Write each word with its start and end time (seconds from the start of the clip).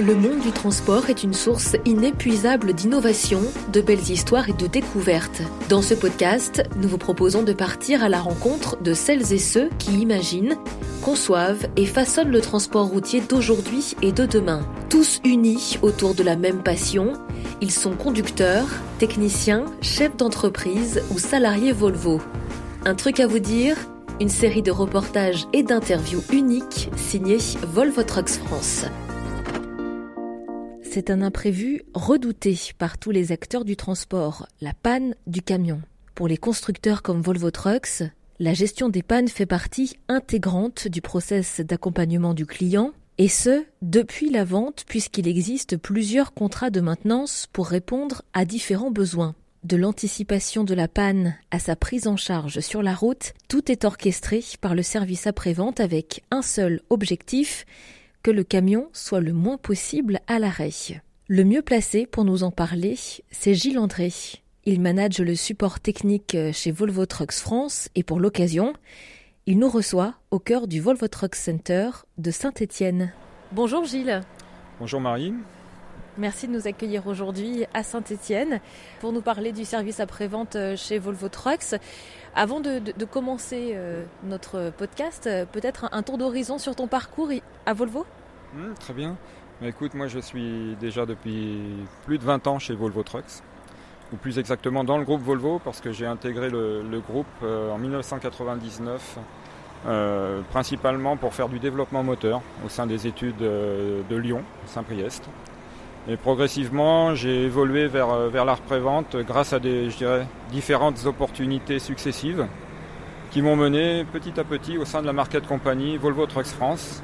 Le 0.00 0.14
monde 0.14 0.40
du 0.40 0.50
transport 0.50 1.10
est 1.10 1.24
une 1.24 1.34
source 1.34 1.76
inépuisable 1.84 2.72
d'innovation, 2.72 3.42
de 3.70 3.82
belles 3.82 4.10
histoires 4.10 4.48
et 4.48 4.54
de 4.54 4.66
découvertes. 4.66 5.42
Dans 5.68 5.82
ce 5.82 5.92
podcast, 5.92 6.62
nous 6.76 6.88
vous 6.88 6.96
proposons 6.96 7.42
de 7.42 7.52
partir 7.52 8.02
à 8.02 8.08
la 8.08 8.18
rencontre 8.18 8.80
de 8.80 8.94
celles 8.94 9.34
et 9.34 9.38
ceux 9.38 9.68
qui 9.78 9.92
imaginent, 10.00 10.56
conçoivent 11.02 11.66
et 11.76 11.84
façonnent 11.84 12.30
le 12.30 12.40
transport 12.40 12.86
routier 12.86 13.20
d'aujourd'hui 13.20 13.94
et 14.00 14.10
de 14.10 14.24
demain. 14.24 14.66
Tous 14.88 15.20
unis 15.22 15.78
autour 15.82 16.14
de 16.14 16.22
la 16.22 16.36
même 16.36 16.62
passion, 16.62 17.12
ils 17.60 17.70
sont 17.70 17.92
conducteurs, 17.92 18.68
techniciens, 18.98 19.66
chefs 19.82 20.16
d'entreprise 20.16 21.02
ou 21.10 21.18
salariés 21.18 21.72
Volvo. 21.72 22.22
Un 22.86 22.94
truc 22.94 23.20
à 23.20 23.26
vous 23.26 23.38
dire 23.38 23.76
une 24.18 24.30
série 24.30 24.62
de 24.62 24.70
reportages 24.70 25.46
et 25.52 25.62
d'interviews 25.62 26.22
uniques 26.32 26.88
signés 26.96 27.38
Volvo 27.74 28.02
Trucks 28.02 28.38
France. 28.46 28.86
C'est 30.92 31.10
un 31.10 31.22
imprévu 31.22 31.82
redouté 31.94 32.58
par 32.76 32.98
tous 32.98 33.12
les 33.12 33.30
acteurs 33.30 33.64
du 33.64 33.76
transport, 33.76 34.48
la 34.60 34.72
panne 34.72 35.14
du 35.28 35.40
camion. 35.40 35.82
Pour 36.16 36.26
les 36.26 36.36
constructeurs 36.36 37.02
comme 37.02 37.22
Volvo 37.22 37.52
Trucks, 37.52 38.02
la 38.40 38.54
gestion 38.54 38.88
des 38.88 39.04
pannes 39.04 39.28
fait 39.28 39.46
partie 39.46 39.96
intégrante 40.08 40.88
du 40.88 41.00
process 41.00 41.60
d'accompagnement 41.60 42.34
du 42.34 42.44
client, 42.44 42.90
et 43.18 43.28
ce, 43.28 43.62
depuis 43.82 44.30
la 44.30 44.42
vente, 44.42 44.82
puisqu'il 44.84 45.28
existe 45.28 45.76
plusieurs 45.76 46.34
contrats 46.34 46.70
de 46.70 46.80
maintenance 46.80 47.46
pour 47.52 47.68
répondre 47.68 48.22
à 48.32 48.44
différents 48.44 48.90
besoins. 48.90 49.36
De 49.62 49.76
l'anticipation 49.76 50.64
de 50.64 50.74
la 50.74 50.88
panne 50.88 51.36
à 51.52 51.60
sa 51.60 51.76
prise 51.76 52.08
en 52.08 52.16
charge 52.16 52.58
sur 52.58 52.82
la 52.82 52.96
route, 52.96 53.34
tout 53.46 53.70
est 53.70 53.84
orchestré 53.84 54.42
par 54.60 54.74
le 54.74 54.82
service 54.82 55.28
après-vente 55.28 55.78
avec 55.78 56.24
un 56.32 56.42
seul 56.42 56.80
objectif, 56.90 57.64
que 58.22 58.30
le 58.30 58.44
camion 58.44 58.88
soit 58.92 59.20
le 59.20 59.32
moins 59.32 59.56
possible 59.56 60.20
à 60.26 60.38
l'arrêt. 60.38 60.70
Le 61.28 61.44
mieux 61.44 61.62
placé 61.62 62.06
pour 62.06 62.24
nous 62.24 62.42
en 62.42 62.50
parler, 62.50 62.96
c'est 63.30 63.54
Gilles 63.54 63.78
André. 63.78 64.12
Il 64.64 64.80
manage 64.80 65.18
le 65.18 65.34
support 65.34 65.80
technique 65.80 66.36
chez 66.52 66.70
Volvo 66.70 67.06
Trucks 67.06 67.32
France 67.32 67.88
et 67.94 68.02
pour 68.02 68.20
l'occasion, 68.20 68.74
il 69.46 69.58
nous 69.58 69.70
reçoit 69.70 70.14
au 70.30 70.38
cœur 70.38 70.68
du 70.68 70.80
Volvo 70.80 71.08
Trucks 71.08 71.36
Center 71.36 71.90
de 72.18 72.30
Saint-Étienne. 72.30 73.12
Bonjour 73.52 73.84
Gilles. 73.84 74.20
Bonjour 74.78 75.00
Marie. 75.00 75.34
Merci 76.18 76.48
de 76.48 76.52
nous 76.52 76.66
accueillir 76.66 77.06
aujourd'hui 77.06 77.64
à 77.72 77.82
Saint-Étienne 77.82 78.60
pour 79.00 79.12
nous 79.12 79.22
parler 79.22 79.52
du 79.52 79.64
service 79.64 80.00
après-vente 80.00 80.56
chez 80.76 80.98
Volvo 80.98 81.28
Trucks. 81.28 81.76
Avant 82.34 82.60
de, 82.60 82.80
commencer 83.04 83.72
euh, 83.74 84.04
notre 84.24 84.72
podcast, 84.76 85.26
euh, 85.26 85.44
peut-être 85.44 85.88
un, 85.92 86.02
tour 86.02 86.18
d'horizon 86.18 86.58
sur 86.58 86.76
ton 86.76 86.86
parcours 86.86 87.30
à 87.66 87.74
Volvo? 87.74 88.06
Mmh, 88.54 88.74
Très 88.78 88.92
bien. 88.92 89.16
Bah, 89.60 89.68
écoute, 89.68 89.94
moi 89.94 90.06
je 90.06 90.18
suis 90.18 90.76
déjà 90.80 91.06
depuis 91.06 91.60
plus 92.06 92.18
de 92.18 92.24
20 92.24 92.46
ans 92.46 92.58
chez 92.58 92.74
Volvo 92.74 93.02
Trucks, 93.02 93.42
ou 94.12 94.16
plus 94.16 94.38
exactement 94.38 94.84
dans 94.84 94.98
le 94.98 95.04
groupe 95.04 95.22
Volvo, 95.22 95.60
parce 95.64 95.80
que 95.80 95.92
j'ai 95.92 96.06
intégré 96.06 96.50
le, 96.50 97.00
groupe 97.00 97.26
euh, 97.42 97.72
en 97.72 97.78
1999, 97.78 99.18
principalement 100.50 101.16
pour 101.16 101.34
faire 101.34 101.48
du 101.48 101.58
développement 101.58 102.02
moteur 102.02 102.42
au 102.64 102.68
sein 102.68 102.86
des 102.86 103.06
études 103.06 103.38
de 103.38 104.16
Lyon, 104.16 104.42
Saint-Priest. 104.66 105.28
Et 106.08 106.16
progressivement, 106.16 107.14
j'ai 107.14 107.44
évolué 107.44 107.86
vers, 107.86 108.10
euh, 108.10 108.28
vers 108.28 108.44
la 108.44 108.54
reprévente 108.54 109.16
grâce 109.16 109.52
à 109.52 109.58
des, 109.58 109.90
je 109.90 109.96
dirais, 109.98 110.26
différentes 110.50 111.04
opportunités 111.04 111.78
successives 111.78 112.46
qui 113.30 113.42
m'ont 113.42 113.56
mené 113.56 114.04
petit 114.12 114.38
à 114.40 114.44
petit 114.44 114.76
au 114.78 114.84
sein 114.84 115.02
de 115.02 115.06
la 115.06 115.12
market 115.12 115.46
compagnie 115.46 115.96
Volvo 115.98 116.26
Trucks 116.26 116.46
France 116.46 117.02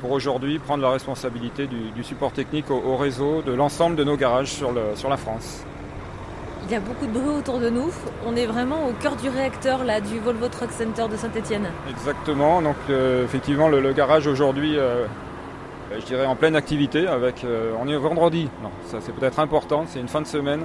pour 0.00 0.10
aujourd'hui 0.12 0.58
prendre 0.58 0.82
la 0.82 0.90
responsabilité 0.90 1.66
du, 1.66 2.02
support 2.02 2.32
technique 2.32 2.70
au, 2.70 2.96
réseau 2.96 3.42
de 3.42 3.52
l'ensemble 3.52 3.96
de 3.96 4.04
nos 4.04 4.16
garages 4.16 4.50
sur, 4.50 4.72
le, 4.72 4.80
sur 4.94 5.10
la 5.10 5.16
France. 5.18 5.62
Il 6.66 6.72
y 6.72 6.74
a 6.74 6.80
beaucoup 6.80 7.06
de 7.06 7.12
bruit 7.12 7.36
autour 7.36 7.58
de 7.58 7.68
nous. 7.68 7.90
On 8.26 8.34
est 8.36 8.46
vraiment 8.46 8.86
au 8.88 8.92
cœur 8.92 9.16
du 9.16 9.28
réacteur 9.28 9.84
là, 9.84 10.00
du 10.00 10.18
Volvo 10.18 10.48
Truck 10.48 10.70
Center 10.70 11.04
de 11.10 11.16
Saint-Etienne. 11.16 11.68
Exactement. 11.88 12.62
Donc 12.62 12.76
euh, 12.88 13.24
effectivement, 13.24 13.68
le, 13.68 13.92
garage 13.92 14.26
aujourd'hui 14.26 14.78
euh, 14.78 15.06
je 15.98 16.04
dirais 16.04 16.26
en 16.26 16.36
pleine 16.36 16.56
activité 16.56 17.06
avec 17.06 17.44
euh, 17.44 17.72
on 17.80 17.88
est 17.88 17.96
vendredi, 17.96 18.48
non, 18.62 18.70
ça 18.86 18.98
c'est 19.00 19.12
peut-être 19.12 19.40
important, 19.40 19.84
c'est 19.88 20.00
une 20.00 20.08
fin 20.08 20.20
de 20.20 20.26
semaine 20.26 20.62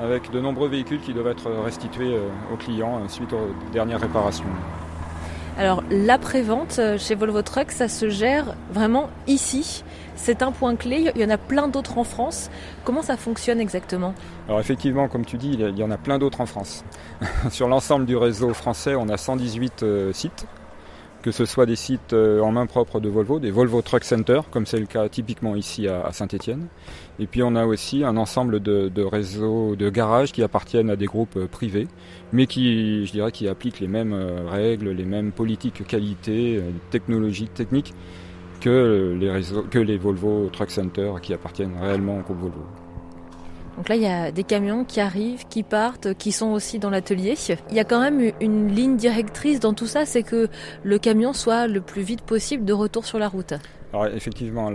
avec 0.00 0.30
de 0.30 0.40
nombreux 0.40 0.68
véhicules 0.68 1.00
qui 1.00 1.12
doivent 1.12 1.28
être 1.28 1.50
restitués 1.64 2.14
euh, 2.14 2.28
aux 2.52 2.56
clients 2.56 3.08
suite 3.08 3.32
aux 3.32 3.50
dernières 3.72 4.00
réparations. 4.00 4.44
Alors 5.58 5.82
l'après-vente 5.90 6.80
chez 6.98 7.16
Volvo 7.16 7.42
Trucks, 7.42 7.72
ça 7.72 7.88
se 7.88 8.08
gère 8.08 8.54
vraiment 8.72 9.10
ici. 9.26 9.82
C'est 10.14 10.42
un 10.42 10.52
point 10.52 10.76
clé, 10.76 11.10
il 11.14 11.20
y 11.20 11.24
en 11.24 11.30
a 11.30 11.38
plein 11.38 11.66
d'autres 11.66 11.98
en 11.98 12.04
France. 12.04 12.48
Comment 12.84 13.02
ça 13.02 13.16
fonctionne 13.16 13.58
exactement? 13.60 14.14
Alors 14.46 14.60
effectivement, 14.60 15.08
comme 15.08 15.24
tu 15.24 15.36
dis, 15.36 15.58
il 15.58 15.78
y 15.78 15.82
en 15.82 15.90
a 15.90 15.96
plein 15.96 16.18
d'autres 16.18 16.40
en 16.40 16.46
France. 16.46 16.84
Sur 17.50 17.66
l'ensemble 17.66 18.06
du 18.06 18.16
réseau 18.16 18.54
français, 18.54 18.94
on 18.94 19.08
a 19.08 19.16
118 19.16 19.84
sites 20.12 20.46
que 21.28 21.32
ce 21.32 21.44
soit 21.44 21.66
des 21.66 21.76
sites 21.76 22.14
euh, 22.14 22.40
en 22.40 22.52
main 22.52 22.64
propre 22.64 23.00
de 23.00 23.08
Volvo, 23.10 23.38
des 23.38 23.50
Volvo 23.50 23.82
Truck 23.82 24.02
Center, 24.02 24.40
comme 24.50 24.64
c'est 24.64 24.80
le 24.80 24.86
cas 24.86 25.10
typiquement 25.10 25.56
ici 25.56 25.86
à 25.86 26.10
Saint-Étienne. 26.10 26.68
Et 27.18 27.26
puis 27.26 27.42
on 27.42 27.54
a 27.54 27.66
aussi 27.66 28.02
un 28.02 28.16
ensemble 28.16 28.60
de, 28.60 29.02
réseaux 29.02 29.76
de 29.76 29.90
garages 29.90 30.32
qui 30.32 30.42
appartiennent 30.42 30.88
à 30.88 30.96
des 30.96 31.04
groupes 31.04 31.36
euh, 31.36 31.46
privés, 31.46 31.86
mais 32.32 32.46
qui, 32.46 33.04
je 33.04 33.12
dirais, 33.12 33.30
qui 33.30 33.46
appliquent 33.46 33.80
les 33.80 33.88
mêmes 33.88 34.14
euh, 34.14 34.48
règles, 34.48 34.88
les 34.88 35.04
mêmes 35.04 35.30
politiques 35.30 35.86
qualité, 35.86 36.62
technologiques, 36.88 37.52
techniques 37.52 37.92
que 38.62 39.14
les, 39.20 39.30
réseaux, 39.30 39.64
que 39.70 39.78
les 39.78 39.98
Volvo 39.98 40.48
Truck 40.50 40.70
Center 40.70 41.12
qui 41.20 41.34
appartiennent 41.34 41.76
réellement 41.78 42.20
au 42.20 42.22
groupe 42.22 42.40
Volvo. 42.40 42.87
Donc 43.78 43.88
là, 43.88 43.94
il 43.94 44.02
y 44.02 44.06
a 44.06 44.32
des 44.32 44.42
camions 44.42 44.84
qui 44.84 44.98
arrivent, 44.98 45.46
qui 45.48 45.62
partent, 45.62 46.12
qui 46.14 46.32
sont 46.32 46.48
aussi 46.48 46.80
dans 46.80 46.90
l'atelier. 46.90 47.36
Il 47.70 47.76
y 47.76 47.78
a 47.78 47.84
quand 47.84 48.00
même 48.00 48.32
une 48.40 48.74
ligne 48.74 48.96
directrice 48.96 49.60
dans 49.60 49.72
tout 49.72 49.86
ça, 49.86 50.04
c'est 50.04 50.24
que 50.24 50.48
le 50.82 50.98
camion 50.98 51.32
soit 51.32 51.68
le 51.68 51.80
plus 51.80 52.02
vite 52.02 52.22
possible 52.22 52.64
de 52.64 52.72
retour 52.72 53.06
sur 53.06 53.20
la 53.20 53.28
route. 53.28 53.54
Effectivement, 54.12 54.72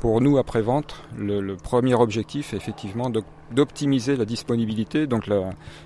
pour 0.00 0.20
nous 0.20 0.38
après-vente, 0.38 0.94
le, 1.18 1.56
premier 1.56 1.94
objectif 1.94 2.54
est 2.54 2.56
effectivement 2.56 3.10
d'optimiser 3.50 4.14
la 4.14 4.24
disponibilité, 4.24 5.08
donc 5.08 5.28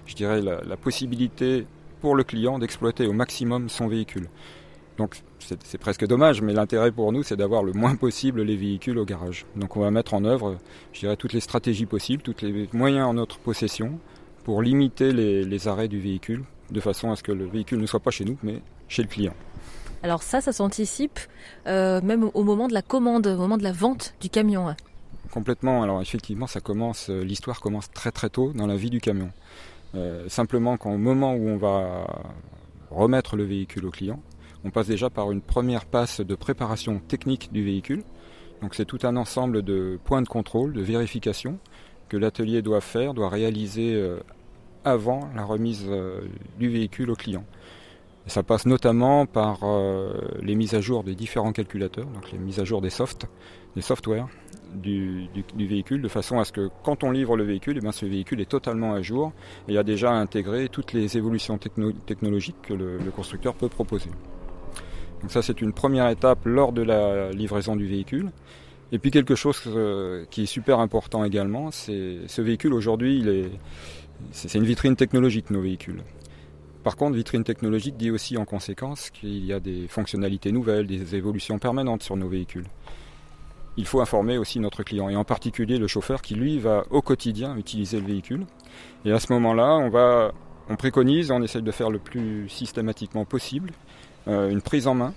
je 0.05 0.15
dirais 0.15 0.43
la 0.43 0.77
possibilité 0.77 1.67
pour 2.03 2.15
le 2.15 2.25
client 2.25 2.59
d'exploiter 2.59 3.07
au 3.07 3.15
maximum 3.15 3.71
son 3.71 3.89
véhicule. 3.89 4.29
Donc 4.99 5.23
c'est 5.39 5.79
presque 5.79 6.07
dommage, 6.07 6.43
mais 6.43 6.53
l'intérêt 6.53 6.91
pour 6.91 7.13
nous, 7.13 7.23
c'est 7.23 7.37
d'avoir 7.37 7.63
le 7.63 7.73
moins 7.73 7.95
possible 7.95 8.43
les 8.43 8.57
véhicules 8.57 8.99
au 8.99 9.05
garage. 9.05 9.47
Donc 9.57 9.77
on 9.77 9.81
va 9.81 9.93
mettre 9.93 10.13
en 10.13 10.25
œuvre, 10.25 10.59
je 10.93 11.01
dirais, 11.01 11.17
toutes 11.17 11.33
les 11.33 11.41
stratégies 11.41 11.87
possibles, 11.87 12.23
tous 12.23 12.35
les 12.43 12.69
moyens 12.73 13.07
en 13.07 13.15
notre 13.15 13.39
possession 13.39 13.99
pour 14.43 14.61
limiter 14.61 15.13
les, 15.13 15.69
arrêts 15.69 15.89
du 15.89 16.01
véhicule, 16.01 16.43
de 16.71 16.81
façon 16.81 17.13
à 17.13 17.17
ce 17.17 17.23
que 17.23 17.33
le 17.33 17.47
véhicule 17.47 17.81
ne 17.81 17.87
soit 17.87 18.01
pas 18.01 18.11
chez 18.11 18.25
nous, 18.25 18.37
mais 18.43 18.61
chez 18.89 19.03
le 19.03 19.09
client. 19.09 19.35
Alors 20.03 20.23
ça, 20.23 20.41
ça 20.41 20.53
s'anticipe 20.53 21.21
euh, 21.67 22.01
même 22.03 22.31
au 22.35 22.43
moment 22.43 22.67
de 22.67 22.75
la 22.75 22.83
commande, 22.83 23.27
au 23.29 23.37
moment 23.37 23.57
de 23.57 23.63
la 23.63 23.73
vente 23.73 24.15
du 24.21 24.31
camion. 24.31 24.75
Complètement. 25.31 25.83
Alors 25.83 26.03
effectivement, 26.03 26.47
ça 26.47 26.61
commence, 26.61 27.09
euh, 27.11 27.23
l'histoire 27.23 27.61
commence 27.61 27.91
très 27.93 28.11
très 28.11 28.31
tôt 28.31 28.53
dans 28.53 28.67
la 28.67 28.77
vie 28.77 28.91
du 28.91 29.01
camion. 29.01 29.31
Euh, 29.95 30.29
simplement 30.29 30.77
qu'au 30.77 30.97
moment 30.97 31.35
où 31.35 31.49
on 31.49 31.57
va 31.57 32.07
remettre 32.91 33.37
le 33.37 33.45
véhicule 33.45 33.87
au 33.87 33.91
client, 33.91 34.21
on 34.65 34.71
passe 34.71 34.89
déjà 34.89 35.09
par 35.11 35.31
une 35.31 35.41
première 35.41 35.87
passe 35.87 36.21
de 36.21 36.35
préparation 36.35 37.01
technique 37.01 37.53
du 37.53 37.65
véhicule. 37.65 38.03
Donc 38.61 38.75
c'est 38.75 38.85
tout 38.85 38.99
un 39.05 39.17
ensemble 39.17 39.63
de 39.63 39.99
points 40.05 40.23
de 40.23 40.29
contrôle, 40.29 40.73
de 40.73 40.83
vérification 40.83 41.59
que 42.09 42.17
l'atelier 42.17 42.63
doit 42.63 42.81
faire, 42.81 43.15
doit 43.15 43.29
réaliser 43.29 43.95
euh, 43.95 44.19
avant 44.85 45.29
la 45.37 45.45
remise 45.45 45.87
euh, 45.89 46.23
du 46.59 46.69
véhicule 46.69 47.11
au 47.11 47.15
client. 47.15 47.45
ça 48.27 48.43
passe 48.43 48.67
notamment 48.67 49.27
par 49.27 49.61
euh, 49.63 50.13
les 50.43 50.55
mises 50.55 50.75
à 50.75 50.81
jour 50.81 51.05
des 51.05 51.15
différents 51.15 51.53
calculateurs, 51.53 52.07
donc 52.07 52.33
les 52.33 52.39
mises 52.39 52.59
à 52.59 52.65
jour 52.65 52.81
des 52.81 52.91
softs, 52.91 53.27
des 53.77 53.83
softwares 53.83 54.29
du, 54.75 55.29
véhicule, 55.57 56.03
de 56.03 56.09
façon 56.09 56.39
à 56.39 56.45
ce 56.45 56.53
que 56.53 56.69
quand 56.83 57.05
on 57.05 57.11
livre 57.11 57.37
le 57.37 57.45
véhicule, 57.45 57.79
eh 57.83 57.93
ce 57.93 58.07
véhicule 58.07 58.41
est 58.41 58.51
totalement 58.51 58.93
à 58.93 59.03
jour 59.03 59.33
et 59.69 59.79
a 59.79 59.83
déjà 59.83 60.11
intégré 60.11 60.69
toutes 60.69 60.93
les 60.93 61.17
évolutions 61.17 61.59
technologiques 61.59 62.61
que 62.63 62.75
le 62.75 63.11
constructeur 63.15 63.55
peut 63.55 63.69
proposer. 63.69 64.11
Donc 65.21 65.31
ça 65.31 65.43
c'est 65.43 65.61
une 65.61 65.73
première 65.73 66.09
étape 66.09 66.41
lors 66.45 66.73
de 66.73 66.83
la 66.83 67.31
livraison 67.31 67.77
du 67.77 67.87
véhicule. 67.87 68.31
Et 68.91 68.99
puis 68.99 69.11
quelque 69.11 69.35
chose 69.35 69.63
euh, 69.67 70.25
qui 70.31 70.45
est 70.45 70.47
super 70.47 70.81
important 70.81 71.25
également, 71.25 71.71
c'est 71.71 72.21
ce 72.27 72.41
véhicule 72.41 72.73
aujourd'hui, 72.73 73.53
c'est 74.33 74.55
une 74.55 74.65
vitrine 74.65 74.97
technologique 74.97 75.51
nos 75.51 75.61
véhicules. 75.61 76.03
Par 76.85 76.97
contre, 76.97 77.17
vitrine 77.17 77.45
technologique 77.45 77.99
dit 77.99 78.11
aussi 78.11 78.39
en 78.39 78.47
conséquence 78.47 79.11
qu'il 79.11 79.45
y 79.45 79.53
a 79.53 79.61
des 79.61 79.89
fonctionnalités 79.89 80.53
nouvelles, 80.53 80.87
des 80.87 81.15
évolutions 81.17 81.59
permanentes 81.59 82.03
sur 82.03 82.17
nos 82.17 82.29
véhicules. 82.29 82.67
Il 83.77 83.85
faut 83.85 84.01
informer 84.01 84.39
aussi 84.39 84.59
notre 84.59 84.83
client, 84.83 85.09
et 85.11 85.17
en 85.17 85.25
particulier 85.25 85.79
le 85.79 85.87
chauffeur 85.87 86.23
qui 86.23 86.35
lui 86.35 86.59
va 86.59 86.85
au 86.91 87.03
quotidien 87.03 87.57
utiliser 87.57 88.01
le 88.01 88.07
véhicule. 88.07 88.47
Et 89.05 89.13
à 89.13 89.21
ce 89.21 89.33
moment-là, 89.35 89.91
on 90.69 90.77
préconise, 90.77 91.31
on 91.31 91.43
essaye 91.43 91.63
de 91.63 91.71
faire 91.71 91.91
le 91.91 91.99
plus 91.99 92.49
systématiquement 92.49 93.25
possible, 93.25 93.71
une 94.27 94.61
prise 94.61 94.87
en 94.87 94.95
main 94.95 95.15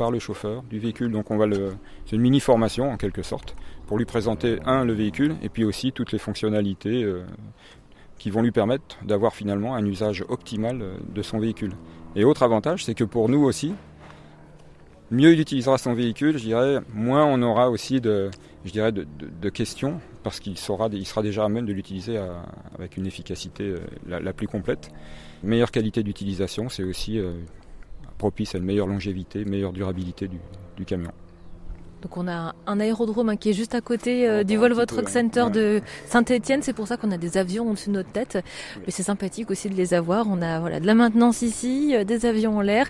par 0.00 0.10
le 0.10 0.18
chauffeur 0.18 0.62
du 0.62 0.78
véhicule. 0.78 1.12
Donc 1.12 1.30
on 1.30 1.38
c'est 2.06 2.16
une 2.16 2.22
mini 2.22 2.40
formation 2.40 2.90
en 2.90 2.96
quelque 2.96 3.22
sorte 3.22 3.54
pour 3.86 3.98
lui 3.98 4.06
présenter 4.06 4.58
un 4.64 4.84
le 4.84 4.94
véhicule 4.94 5.36
et 5.42 5.50
puis 5.50 5.64
aussi 5.64 5.92
toutes 5.92 6.12
les 6.12 6.18
fonctionnalités 6.18 7.02
euh, 7.02 7.22
qui 8.18 8.30
vont 8.30 8.40
lui 8.40 8.50
permettre 8.50 8.96
d'avoir 9.04 9.34
finalement 9.34 9.74
un 9.74 9.84
usage 9.84 10.24
optimal 10.28 10.80
euh, 10.80 10.96
de 11.14 11.20
son 11.20 11.38
véhicule. 11.38 11.72
Et 12.16 12.24
autre 12.24 12.42
avantage, 12.42 12.84
c'est 12.84 12.94
que 12.94 13.04
pour 13.04 13.28
nous 13.28 13.42
aussi, 13.42 13.74
mieux 15.10 15.32
il 15.32 15.40
utilisera 15.40 15.76
son 15.76 15.92
véhicule, 15.92 16.36
moins 16.94 17.26
on 17.26 17.42
aura 17.42 17.68
aussi 17.68 18.00
de, 18.00 18.30
questions, 19.52 20.00
parce 20.22 20.40
qu'il 20.40 20.56
sera, 20.56 20.88
il 20.92 21.06
sera 21.06 21.22
déjà 21.22 21.44
à 21.44 21.48
même 21.48 21.66
de 21.66 21.72
l'utiliser 21.72 22.18
avec 22.78 22.96
une 22.96 23.06
efficacité 23.06 23.64
euh, 23.64 23.78
la, 24.06 24.32
plus 24.32 24.48
complète. 24.48 24.90
Meilleure 25.42 25.70
qualité 25.70 26.02
d'utilisation, 26.02 26.68
c'est 26.68 26.84
aussi 26.84 27.18
euh, 27.18 27.32
propice 28.20 28.54
à 28.54 28.58
une 28.58 28.64
meilleure 28.64 28.86
longévité, 28.86 29.46
meilleure 29.46 29.72
durabilité 29.72 30.28
du 30.76 30.84
camion. 30.84 31.10
Donc 32.02 32.16
on 32.16 32.28
a 32.28 32.54
un 32.66 32.80
aérodrome 32.80 33.28
hein, 33.28 33.36
qui 33.36 33.50
est 33.50 33.52
juste 33.52 33.74
à 33.74 33.80
côté 33.80 34.28
euh, 34.28 34.42
du 34.42 34.56
Volvo 34.56 34.84
Truck 34.86 35.08
Center 35.08 35.46
de 35.52 35.82
Saint-Étienne. 36.06 36.62
C'est 36.62 36.72
pour 36.72 36.86
ça 36.86 36.96
qu'on 36.96 37.10
a 37.10 37.18
des 37.18 37.36
avions 37.36 37.68
au-dessus 37.68 37.88
de 37.90 37.94
notre 37.94 38.10
tête. 38.10 38.38
Mais 38.86 38.90
c'est 38.90 39.02
sympathique 39.02 39.50
aussi 39.50 39.68
de 39.68 39.74
les 39.74 39.92
avoir. 39.92 40.26
On 40.28 40.40
a 40.40 40.60
voilà 40.60 40.80
de 40.80 40.86
la 40.86 40.94
maintenance 40.94 41.42
ici, 41.42 41.94
euh, 41.94 42.04
des 42.04 42.26
avions 42.26 42.56
en 42.56 42.60
l'air. 42.62 42.88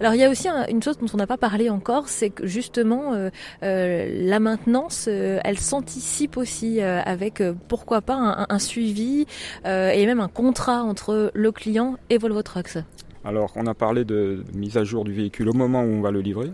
Alors 0.00 0.14
il 0.14 0.20
y 0.20 0.24
a 0.24 0.30
aussi 0.30 0.48
une 0.70 0.82
chose 0.82 0.98
dont 0.98 1.06
on 1.12 1.16
n'a 1.16 1.26
pas 1.26 1.36
parlé 1.36 1.68
encore, 1.70 2.08
c'est 2.08 2.30
que 2.30 2.46
justement 2.46 3.12
euh, 3.14 3.30
la 3.60 4.40
maintenance, 4.40 5.08
elle 5.08 5.58
s'anticipe 5.58 6.36
aussi 6.36 6.80
avec 6.80 7.42
pourquoi 7.68 8.00
pas 8.00 8.14
un, 8.14 8.46
un 8.48 8.58
suivi 8.58 9.26
et 9.64 10.06
même 10.06 10.20
un 10.20 10.28
contrat 10.28 10.82
entre 10.82 11.30
le 11.34 11.52
client 11.52 11.96
et 12.10 12.18
Volvo 12.18 12.42
Trucks. 12.42 12.78
Alors 13.26 13.50
on 13.56 13.66
a 13.66 13.74
parlé 13.74 14.04
de 14.04 14.44
mise 14.54 14.76
à 14.76 14.84
jour 14.84 15.02
du 15.02 15.12
véhicule 15.12 15.48
au 15.48 15.52
moment 15.52 15.82
où 15.82 15.88
on 15.88 16.00
va 16.00 16.12
le 16.12 16.20
livrer. 16.20 16.52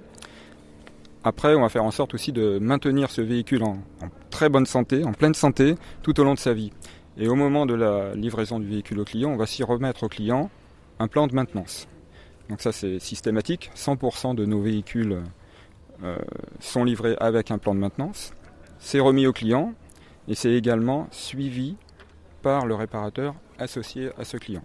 Après, 1.23 1.55
on 1.55 1.61
va 1.61 1.69
faire 1.69 1.85
en 1.85 1.91
sorte 1.91 2.15
aussi 2.15 2.33
de 2.33 2.59
maintenir 2.59 3.11
ce 3.11 3.21
véhicule 3.21 3.63
en, 3.63 3.77
très 4.31 4.49
bonne 4.49 4.65
santé, 4.65 5.05
en 5.05 5.13
pleine 5.13 5.35
santé, 5.35 5.75
tout 6.03 6.19
au 6.19 6.25
long 6.25 6.33
de 6.33 6.39
sa 6.39 6.55
vie. 6.55 6.73
Et 7.19 7.29
au 7.29 7.35
moment 7.35 7.67
de 7.67 7.75
la 7.75 8.15
livraison 8.15 8.59
du 8.59 8.67
véhicule 8.67 9.01
au 9.01 9.05
client, 9.05 9.29
on 9.29 9.37
va 9.37 9.45
s'y 9.45 9.63
remettre 9.63 10.05
au 10.05 10.09
client 10.09 10.49
un 10.99 11.09
plan 11.09 11.27
de 11.27 11.35
maintenance. 11.35 11.89
Donc 12.49 12.63
ça 12.63 12.73
c'est 12.73 12.99
systématique, 13.01 13.71
100% 13.77 14.35
de 14.35 14.47
nos 14.47 14.63
véhicules 14.63 15.19
euh, 16.03 16.17
sont 16.59 16.85
livrés 16.85 17.17
avec 17.21 17.51
un 17.51 17.59
plan 17.59 17.75
de 17.75 17.81
maintenance. 17.81 18.33
C'est 18.79 18.99
remis 18.99 19.27
au 19.27 19.35
client 19.35 19.75
et 20.27 20.35
c'est 20.35 20.55
également 20.55 21.07
suivi 21.11 21.77
par 22.41 22.65
le 22.65 22.75
réparateur 22.75 23.35
associé 23.59 24.09
à 24.17 24.25
ce 24.25 24.39
client. 24.39 24.63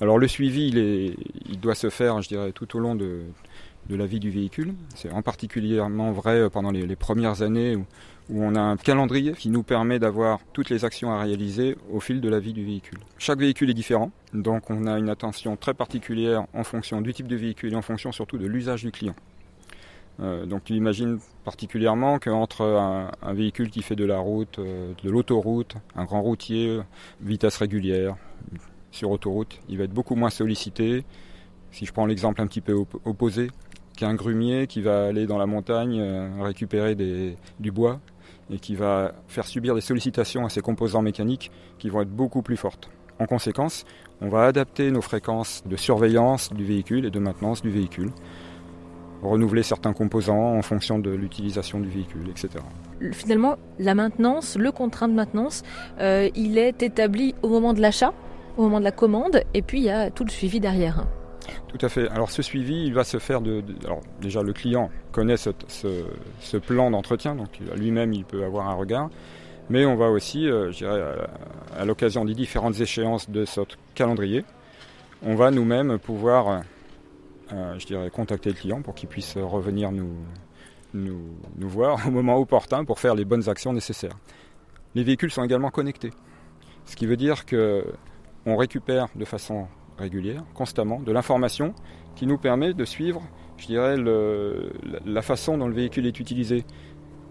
Alors 0.00 0.18
le 0.18 0.28
suivi, 0.28 0.68
il, 1.48 1.60
doit 1.60 1.74
se 1.74 1.90
faire, 1.90 2.20
je 2.20 2.28
dirais, 2.28 2.52
tout 2.52 2.76
au 2.76 2.80
long 2.80 2.94
de, 2.94 3.22
la 3.88 4.06
vie 4.06 4.20
du 4.20 4.30
véhicule. 4.30 4.74
C'est 4.94 5.10
en 5.10 5.22
particulièrement 5.22 6.12
vrai 6.12 6.40
euh, 6.40 6.50
pendant 6.50 6.70
les, 6.70 6.96
premières 6.96 7.42
années 7.42 7.76
où, 7.76 7.86
on 8.28 8.56
a 8.56 8.60
un 8.60 8.76
calendrier 8.76 9.32
qui 9.32 9.48
nous 9.48 9.62
permet 9.62 10.00
d'avoir 10.00 10.40
toutes 10.52 10.68
les 10.68 10.84
actions 10.84 11.12
à 11.12 11.22
réaliser 11.22 11.76
au 11.92 12.00
fil 12.00 12.20
de 12.20 12.28
la 12.28 12.40
vie 12.40 12.52
du 12.52 12.64
véhicule. 12.64 12.98
Chaque 13.18 13.38
véhicule 13.38 13.70
est 13.70 13.74
différent, 13.74 14.10
donc 14.34 14.68
on 14.68 14.86
a 14.86 14.98
une 14.98 15.08
attention 15.08 15.56
très 15.56 15.74
particulière 15.74 16.44
en 16.52 16.64
fonction 16.64 17.00
du 17.00 17.14
type 17.14 17.28
de 17.28 17.36
véhicule 17.36 17.72
et 17.72 17.76
en 17.76 17.82
fonction 17.82 18.10
surtout 18.10 18.36
de 18.36 18.46
l'usage 18.46 18.82
du 18.82 18.90
client. 18.90 19.14
Euh, 20.20 20.46
donc 20.46 20.64
tu 20.64 20.74
imagines 20.74 21.18
particulièrement 21.44 22.18
qu'entre 22.18 22.62
un, 22.62 23.10
un, 23.22 23.32
véhicule 23.34 23.70
qui 23.70 23.82
fait 23.82 23.96
de 23.96 24.04
la 24.04 24.18
route, 24.18 24.58
euh, 24.58 24.92
de 25.04 25.10
l'autoroute, 25.10 25.76
un 25.94 26.04
grand 26.04 26.22
routier, 26.22 26.80
vitesse 27.20 27.58
régulière, 27.58 28.16
sur 28.96 29.10
autoroute, 29.10 29.60
il 29.68 29.78
va 29.78 29.84
être 29.84 29.92
beaucoup 29.92 30.16
moins 30.16 30.30
sollicité. 30.30 31.04
Si 31.70 31.86
je 31.86 31.92
prends 31.92 32.06
l'exemple 32.06 32.40
un 32.40 32.46
petit 32.46 32.60
peu 32.60 32.74
opposé, 33.04 33.50
qu'un 33.96 34.14
grumier 34.14 34.66
qui 34.66 34.82
va 34.82 35.06
aller 35.06 35.26
dans 35.26 35.38
la 35.38 35.46
montagne 35.46 36.00
euh, 36.00 36.28
récupérer 36.42 36.94
du 37.58 37.70
bois 37.72 38.00
et 38.50 38.58
qui 38.58 38.76
va 38.76 39.12
faire 39.26 39.46
subir 39.46 39.74
des 39.74 39.80
sollicitations 39.80 40.44
à 40.44 40.48
ses 40.48 40.60
composants 40.60 41.02
mécaniques 41.02 41.50
qui 41.78 41.88
vont 41.88 42.02
être 42.02 42.10
beaucoup 42.10 42.42
plus 42.42 42.56
fortes. 42.56 42.90
En 43.18 43.26
conséquence, 43.26 43.84
on 44.20 44.28
va 44.28 44.44
adapter 44.44 44.90
nos 44.90 45.00
fréquences 45.00 45.62
de 45.66 45.76
surveillance 45.76 46.52
du 46.52 46.64
véhicule 46.64 47.06
et 47.06 47.10
de 47.10 47.18
maintenance 47.18 47.62
du 47.62 47.70
véhicule, 47.70 48.10
renouveler 49.22 49.62
certains 49.62 49.94
composants 49.94 50.56
en 50.56 50.62
fonction 50.62 50.98
de 50.98 51.10
l'utilisation 51.10 51.80
du 51.80 51.88
véhicule, 51.88 52.28
etc. 52.28 52.62
Finalement, 53.12 53.56
la 53.78 53.94
maintenance, 53.94 54.56
le 54.56 54.70
contraint 54.70 55.08
de 55.08 55.14
maintenance, 55.14 55.62
euh, 55.98 56.28
il 56.34 56.58
est 56.58 56.82
établi 56.82 57.34
au 57.42 57.48
moment 57.48 57.72
de 57.72 57.80
l'achat, 57.80 58.12
au 58.56 58.62
moment 58.62 58.78
de 58.78 58.84
la 58.84 58.92
commande, 58.92 59.42
et 59.54 59.62
puis 59.62 59.78
il 59.78 59.84
y 59.84 59.90
a 59.90 60.10
tout 60.10 60.24
le 60.24 60.30
suivi 60.30 60.60
derrière. 60.60 61.06
Tout 61.68 61.78
à 61.80 61.88
fait. 61.88 62.08
Alors 62.08 62.30
ce 62.30 62.42
suivi, 62.42 62.86
il 62.86 62.94
va 62.94 63.04
se 63.04 63.18
faire 63.18 63.40
de... 63.40 63.62
alors 63.84 64.00
déjà, 64.20 64.42
le 64.42 64.52
client 64.52 64.90
connaît 65.12 65.36
ce, 65.36 66.56
plan 66.58 66.90
d'entretien, 66.90 67.34
donc 67.34 67.48
lui-même, 67.76 68.12
il 68.12 68.24
peut 68.24 68.44
avoir 68.44 68.68
un 68.68 68.74
regard. 68.74 69.10
Mais 69.68 69.84
on 69.84 69.96
va 69.96 70.10
aussi, 70.10 70.48
euh, 70.48 70.70
je 70.70 70.78
dirais, 70.78 71.02
à, 71.76 71.84
l'occasion 71.84 72.24
des 72.24 72.34
différentes 72.34 72.80
échéances 72.80 73.28
de 73.28 73.44
ce 73.44 73.62
calendrier, 73.94 74.44
on 75.24 75.34
va 75.34 75.50
nous-mêmes 75.50 75.98
pouvoir, 75.98 76.62
euh, 77.52 77.78
je 77.78 77.86
dirais, 77.86 78.10
contacter 78.10 78.50
le 78.50 78.54
client 78.54 78.80
pour 78.80 78.94
qu'il 78.94 79.08
puisse 79.08 79.36
revenir 79.36 79.90
nous, 79.90 80.12
nous 80.94 81.68
voir 81.68 82.06
au 82.06 82.10
moment 82.10 82.36
opportun 82.38 82.84
pour 82.84 83.00
faire 83.00 83.16
les 83.16 83.24
bonnes 83.24 83.48
actions 83.48 83.72
nécessaires. 83.72 84.16
Les 84.94 85.02
véhicules 85.02 85.32
sont 85.32 85.42
également 85.42 85.70
connectés, 85.70 86.12
ce 86.86 86.94
qui 86.94 87.06
veut 87.06 87.16
dire 87.16 87.44
que 87.44 87.84
on 88.46 88.56
récupère 88.56 89.08
de 89.14 89.24
façon 89.24 89.66
régulière, 89.98 90.44
constamment, 90.54 91.00
de 91.00 91.12
l'information 91.12 91.74
qui 92.14 92.26
nous 92.26 92.38
permet 92.38 92.72
de 92.72 92.84
suivre, 92.84 93.22
je 93.58 93.66
dirais, 93.66 93.96
la 95.04 95.22
façon 95.22 95.58
dont 95.58 95.68
le 95.68 95.74
véhicule 95.74 96.06
est 96.06 96.18
utilisé. 96.20 96.64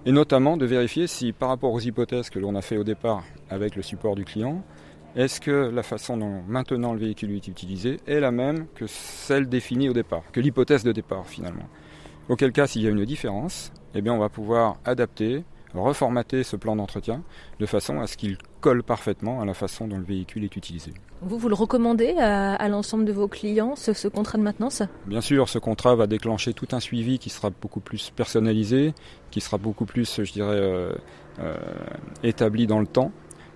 Et 0.05 0.11
notamment 0.11 0.57
de 0.57 0.65
vérifier 0.65 1.07
si 1.07 1.31
par 1.31 1.49
rapport 1.49 1.73
aux 1.73 1.79
hypothèses 1.79 2.29
que 2.29 2.37
l'on 2.37 2.53
a 2.55 2.61
fait 2.61 2.77
au 2.77 2.83
départ 2.83 3.23
avec 3.49 3.75
le 3.75 3.81
support 3.81 4.15
du 4.15 4.23
client, 4.23 4.63
est-ce 5.15 5.39
que 5.39 5.71
la 5.73 5.81
façon 5.81 6.17
dont 6.17 6.43
maintenant 6.47 6.93
le 6.93 6.99
véhicule 6.99 7.31
est 7.31 7.47
utilisé 7.47 7.97
est 8.05 8.19
la 8.19 8.31
même 8.31 8.67
que 8.75 8.85
celle 8.85 9.47
définie 9.47 9.89
au 9.89 9.93
départ, 9.93 10.23
que 10.31 10.41
l'hypothèse 10.41 10.83
de 10.83 10.91
départ 10.91 11.25
finalement. 11.25 11.67
Auquel 12.27 12.51
cas, 12.51 12.67
s'il 12.67 12.81
y 12.81 12.87
a 12.87 12.89
une 12.89 13.05
différence, 13.05 13.71
eh 13.93 14.01
bien 14.01 14.13
on 14.13 14.19
va 14.19 14.29
pouvoir 14.29 14.77
adapter, 14.83 15.43
reformater 15.73 16.43
ce 16.43 16.55
plan 16.55 16.75
d'entretien 16.75 17.23
de 17.59 17.65
façon 17.65 17.99
à 17.99 18.07
ce 18.07 18.17
qu'il 18.17 18.37
colle 18.65 18.81
parfaitement 18.81 19.41
à 19.41 19.45
la 19.45 19.53
façon 19.53 19.87
dont 19.87 19.99
le 19.99 20.03
véhicule 20.03 20.43
est 20.43 20.55
utilisé. 20.55 20.91
Vous, 21.21 21.37
vous 21.37 21.49
le 21.49 21.53
recommandez 21.53 22.15
à, 22.17 22.67
l'ensemble 22.67 23.05
de 23.05 23.11
vos 23.11 23.27
clients, 23.27 23.75
ce, 23.75 24.07
contrat 24.07 24.39
de 24.39 24.43
maintenance? 24.43 24.81
Bien 25.05 25.21
sûr, 25.21 25.47
ce 25.49 25.59
contrat 25.59 25.93
va 25.93 26.07
déclencher 26.07 26.51
tout 26.53 26.69
un 26.71 26.79
suivi 26.79 27.19
qui 27.19 27.29
sera 27.29 27.51
beaucoup 27.51 27.79
plus 27.79 28.09
personnalisé, 28.09 28.95
qui 29.29 29.39
sera 29.39 29.59
beaucoup 29.59 29.85
plus, 29.85 30.23
je 30.23 30.33
dirais, 30.33 30.57
euh, 30.59 30.95
euh, 31.37 31.55
établi 32.23 32.65
dans 32.65 32.79
le 32.79 32.87
temps. 32.87 33.11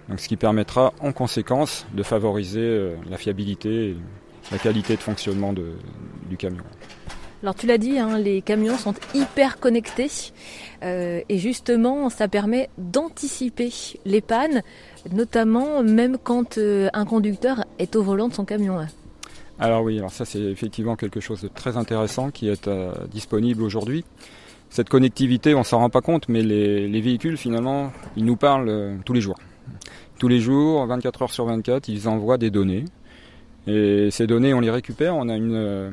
Donc, 0.09 0.19
ce 0.19 0.27
qui 0.27 0.37
permettra 0.37 0.93
en 0.99 1.11
conséquence 1.11 1.87
de 1.95 2.03
favoriser 2.03 2.61
euh, 2.61 2.95
la 3.09 3.17
fiabilité 3.17 3.89
et 3.89 3.97
la 4.51 4.59
qualité 4.59 4.95
de 4.95 5.01
fonctionnement 5.01 5.53
du 5.53 6.37
camion. 6.37 6.65
Alors 7.41 7.55
tu 7.55 7.67
l'as 7.67 7.77
dit, 7.77 7.97
hein, 7.97 8.17
les 8.17 8.41
camions 8.41 8.77
sont 8.77 8.93
hyper 9.13 9.59
connectés 9.59 10.11
euh, 10.83 11.21
et 11.29 11.37
justement 11.37 12.09
ça 12.09 12.27
permet 12.27 12.69
d'anticiper 12.77 13.71
les 14.03 14.19
pannes, 14.19 14.61
notamment 15.11 15.83
même 15.83 16.17
quand 16.21 16.57
euh, 16.57 16.89
un 16.93 17.05
conducteur 17.05 17.65
est 17.77 17.95
au 17.95 18.03
volant 18.03 18.27
de 18.27 18.33
son 18.33 18.45
camion. 18.45 18.77
Alors 19.59 19.83
oui, 19.83 19.97
alors 19.97 20.11
ça 20.11 20.25
c'est 20.25 20.39
effectivement 20.41 20.95
quelque 20.95 21.19
chose 21.19 21.41
de 21.41 21.47
très 21.47 21.77
intéressant 21.77 22.31
qui 22.31 22.47
est 22.47 22.67
euh, 22.67 22.93
disponible 23.11 23.63
aujourd'hui. 23.63 24.05
Cette 24.69 24.89
connectivité, 24.89 25.55
on 25.55 25.63
s'en 25.63 25.79
rend 25.79 25.89
pas 25.89 26.01
compte, 26.01 26.29
mais 26.29 26.43
les, 26.43 26.87
les, 26.87 27.01
véhicules 27.01 27.37
finalement, 27.37 27.91
ils 28.15 28.23
nous 28.23 28.35
parlent 28.35 28.99
tous 29.03 29.13
les 29.13 29.21
jours. 29.21 29.37
Tous 30.19 30.27
les 30.27 30.39
jours, 30.39 30.85
24 30.85 31.23
heures 31.23 31.31
sur 31.31 31.45
24, 31.45 31.87
ils 31.87 32.07
envoient 32.07 32.37
des 32.37 32.51
données. 32.51 32.85
Et 33.65 34.09
ces 34.11 34.27
données, 34.27 34.53
on 34.53 34.59
les 34.59 34.69
récupère. 34.69 35.15
On 35.15 35.27
a 35.27 35.35
une, 35.35 35.91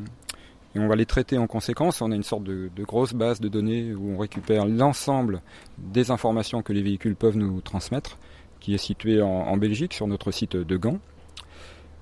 on 0.78 0.88
va 0.88 0.96
les 0.96 1.06
traiter 1.06 1.38
en 1.38 1.46
conséquence. 1.46 2.00
On 2.00 2.10
a 2.10 2.14
une 2.14 2.22
sorte 2.22 2.44
de, 2.44 2.70
grosse 2.80 3.12
base 3.12 3.40
de 3.40 3.48
données 3.48 3.94
où 3.94 4.14
on 4.14 4.18
récupère 4.18 4.66
l'ensemble 4.66 5.40
des 5.78 6.10
informations 6.10 6.62
que 6.62 6.72
les 6.72 6.82
véhicules 6.82 7.16
peuvent 7.16 7.36
nous 7.36 7.60
transmettre, 7.60 8.18
qui 8.66 8.74
est 8.74 8.78
située 8.78 9.22
en, 9.22 9.56
Belgique 9.56 9.94
sur 9.94 10.08
notre 10.08 10.32
site 10.32 10.56
de 10.56 10.76
Gand. 10.76 10.98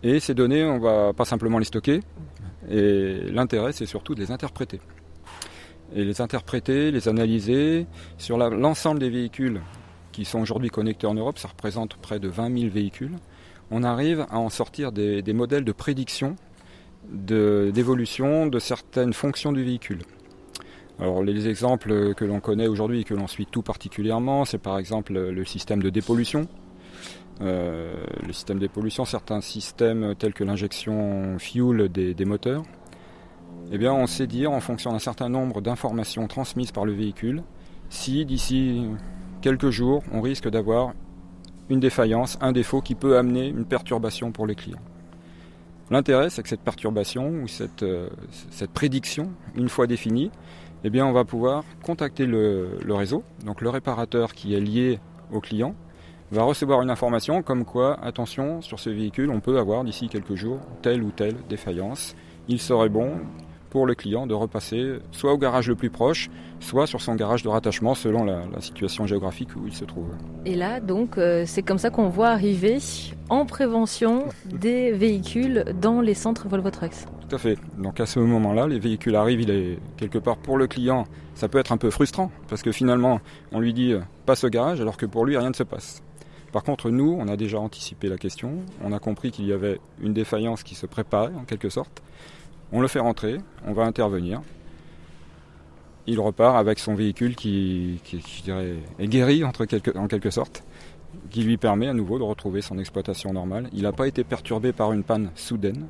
Et 0.02 0.18
ces 0.18 0.32
données, 0.32 0.64
on 0.64 0.78
va 0.78 1.12
pas 1.12 1.26
simplement 1.26 1.58
les 1.58 1.66
stocker, 1.66 2.00
et 2.70 3.20
l'intérêt 3.30 3.72
c'est 3.72 3.84
surtout 3.84 4.14
de 4.14 4.20
les 4.20 4.30
interpréter. 4.30 4.80
Et 5.94 6.04
les 6.04 6.22
interpréter, 6.22 6.90
les 6.90 7.06
analyser 7.06 7.86
sur 8.16 8.38
l'ensemble 8.38 8.98
des 8.98 9.10
véhicules 9.10 9.60
qui 10.12 10.24
sont 10.24 10.40
aujourd'hui 10.40 10.70
connectés 10.70 11.06
en 11.06 11.12
Europe, 11.12 11.38
ça 11.38 11.48
représente 11.48 11.96
près 11.96 12.18
de 12.18 12.28
20 12.28 12.58
000 12.58 12.72
véhicules. 12.72 13.18
On 13.70 13.82
arrive 13.82 14.24
à 14.30 14.38
en 14.38 14.48
sortir 14.48 14.90
des 14.90 15.32
modèles 15.34 15.64
de 15.64 15.72
prédiction 15.72 16.34
d'évolution 17.10 18.46
de, 18.46 18.58
certaines 18.58 19.12
fonctions 19.12 19.52
du 19.52 19.62
véhicule. 19.62 20.00
Alors 21.00 21.22
les 21.22 21.48
exemples 21.48 22.14
que 22.14 22.24
l'on 22.24 22.40
connaît 22.40 22.68
aujourd'hui 22.68 23.00
et 23.00 23.04
que 23.04 23.14
l'on 23.14 23.26
suit 23.26 23.46
tout 23.46 23.62
particulièrement, 23.62 24.44
c'est 24.44 24.58
par 24.58 24.78
exemple 24.78 25.12
le 25.12 25.44
système 25.44 25.82
de 25.82 25.90
dépollution. 25.90 26.46
Euh, 27.40 27.92
le 28.24 28.32
système 28.32 28.58
de 28.58 28.66
dépollution, 28.66 29.04
certains 29.04 29.40
systèmes 29.40 30.14
tels 30.16 30.34
que 30.34 30.44
l'injection 30.44 31.36
fuel 31.38 31.88
des, 31.88 32.24
moteurs. 32.24 32.62
eh 33.72 33.78
bien, 33.78 33.92
on 33.92 34.06
sait 34.06 34.28
dire, 34.28 34.52
en 34.52 34.60
fonction 34.60 34.92
d'un 34.92 35.00
certain 35.00 35.28
nombre 35.28 35.60
d'informations 35.60 36.28
transmises 36.28 36.70
par 36.70 36.84
le 36.84 36.92
véhicule, 36.92 37.42
si 37.88 38.24
d'ici 38.24 38.86
quelques 39.42 39.70
jours, 39.70 40.02
on 40.12 40.20
risque 40.20 40.48
d'avoir 40.48 40.92
une 41.70 41.80
défaillance, 41.80 42.38
un 42.40 42.52
défaut 42.52 42.80
qui 42.80 42.94
peut 42.94 43.16
amener 43.16 43.48
une 43.48 43.64
perturbation 43.64 44.30
pour 44.30 44.46
les 44.46 44.54
clients. 44.54 44.82
L'intérêt, 45.90 46.30
c'est 46.30 46.42
que 46.42 46.48
cette 46.48 46.62
perturbation 46.62 47.28
ou 47.42 47.48
cette, 47.48 47.82
euh, 47.82 48.08
cette, 48.50 48.70
prédiction, 48.70 49.30
une 49.54 49.68
fois 49.68 49.86
définie, 49.86 50.30
eh 50.84 51.02
on 51.02 51.12
va 51.12 51.24
pouvoir 51.24 51.64
contacter 51.82 52.26
le, 52.26 52.78
le, 52.84 52.94
réseau, 52.94 53.22
donc 53.44 53.60
le 53.60 53.70
réparateur 53.70 54.32
qui 54.34 54.54
est 54.54 54.60
lié 54.60 54.98
au 55.32 55.40
client, 55.40 55.74
va 56.30 56.42
recevoir 56.42 56.82
une 56.82 56.90
information 56.90 57.42
comme 57.42 57.64
quoi, 57.64 57.98
attention, 58.02 58.60
sur 58.60 58.80
ce 58.80 58.90
véhicule, 58.90 59.30
on 59.30 59.40
peut 59.40 59.58
avoir 59.58 59.84
d'ici 59.84 60.08
quelques 60.08 60.34
jours 60.34 60.58
telle 60.82 61.02
ou 61.02 61.10
telle 61.10 61.36
défaillance. 61.48 62.14
Il 62.48 62.60
serait 62.60 62.88
bon 62.88 63.12
pour 63.74 63.86
le 63.86 63.96
client 63.96 64.28
de 64.28 64.34
repasser 64.34 65.00
soit 65.10 65.32
au 65.32 65.36
garage 65.36 65.68
le 65.68 65.74
plus 65.74 65.90
proche, 65.90 66.30
soit 66.60 66.86
sur 66.86 67.00
son 67.00 67.16
garage 67.16 67.42
de 67.42 67.48
rattachement 67.48 67.96
selon 67.96 68.24
la, 68.24 68.44
situation 68.60 69.04
géographique 69.04 69.48
où 69.56 69.66
il 69.66 69.74
se 69.74 69.84
trouve. 69.84 70.10
Et 70.44 70.54
là, 70.54 70.78
donc, 70.78 71.18
euh, 71.18 71.42
c'est 71.44 71.62
comme 71.62 71.78
ça 71.78 71.90
qu'on 71.90 72.08
voit 72.08 72.28
arriver 72.28 72.78
en 73.30 73.46
prévention 73.46 74.26
des 74.46 74.92
véhicules 74.92 75.64
dans 75.80 76.00
les 76.00 76.14
centres 76.14 76.46
Volvo 76.46 76.70
Trucks. 76.70 77.06
À. 77.34 77.82
Donc 77.82 78.00
à 78.00 78.06
ce 78.06 78.20
moment-là, 78.20 78.66
les 78.66 78.78
véhicules 78.78 79.16
arrivent, 79.16 79.40
il 79.40 79.50
est 79.50 79.78
quelque 79.96 80.18
part 80.18 80.36
pour 80.36 80.56
le 80.56 80.66
client, 80.66 81.04
ça 81.34 81.48
peut 81.48 81.58
être 81.58 81.72
un 81.72 81.76
peu 81.76 81.90
frustrant 81.90 82.30
parce 82.48 82.62
que 82.62 82.72
finalement, 82.72 83.20
on 83.52 83.60
lui 83.60 83.72
dit 83.72 83.92
euh, 83.92 84.00
passe 84.26 84.44
au 84.44 84.48
garage 84.48 84.80
alors 84.80 84.96
que 84.96 85.06
pour 85.06 85.24
lui 85.24 85.36
rien 85.36 85.50
ne 85.50 85.54
se 85.54 85.62
passe. 85.62 86.02
Par 86.52 86.62
contre, 86.62 86.90
nous, 86.90 87.16
on 87.18 87.26
a 87.26 87.36
déjà 87.36 87.58
anticipé 87.58 88.08
la 88.08 88.16
question, 88.16 88.58
on 88.82 88.92
a 88.92 89.00
compris 89.00 89.32
qu'il 89.32 89.46
y 89.46 89.52
avait 89.52 89.80
une 90.00 90.12
défaillance 90.12 90.62
qui 90.62 90.76
se 90.76 90.86
préparait 90.86 91.34
en 91.34 91.44
quelque 91.44 91.68
sorte. 91.68 92.02
On 92.70 92.80
le 92.80 92.86
fait 92.86 93.00
rentrer, 93.00 93.38
on 93.66 93.72
va 93.72 93.82
intervenir. 93.82 94.40
Il 96.06 96.20
repart 96.20 96.56
avec 96.56 96.78
son 96.78 96.94
véhicule 96.94 97.34
qui, 97.34 98.00
est 98.98 99.06
guéri 99.08 99.42
en 99.42 99.50
quelque 100.06 100.30
sorte, 100.30 100.62
qui 101.30 101.42
lui 101.42 101.56
permet 101.56 101.88
à 101.88 101.92
nouveau 101.92 102.18
de 102.18 102.24
retrouver 102.24 102.60
son 102.60 102.78
exploitation 102.78 103.32
normale. 103.32 103.68
Il 103.72 103.82
n'a 103.82 103.92
pas 103.92 104.06
été 104.06 104.22
perturbé 104.22 104.72
par 104.72 104.92
une 104.92 105.02
panne 105.02 105.30
soudaine, 105.34 105.86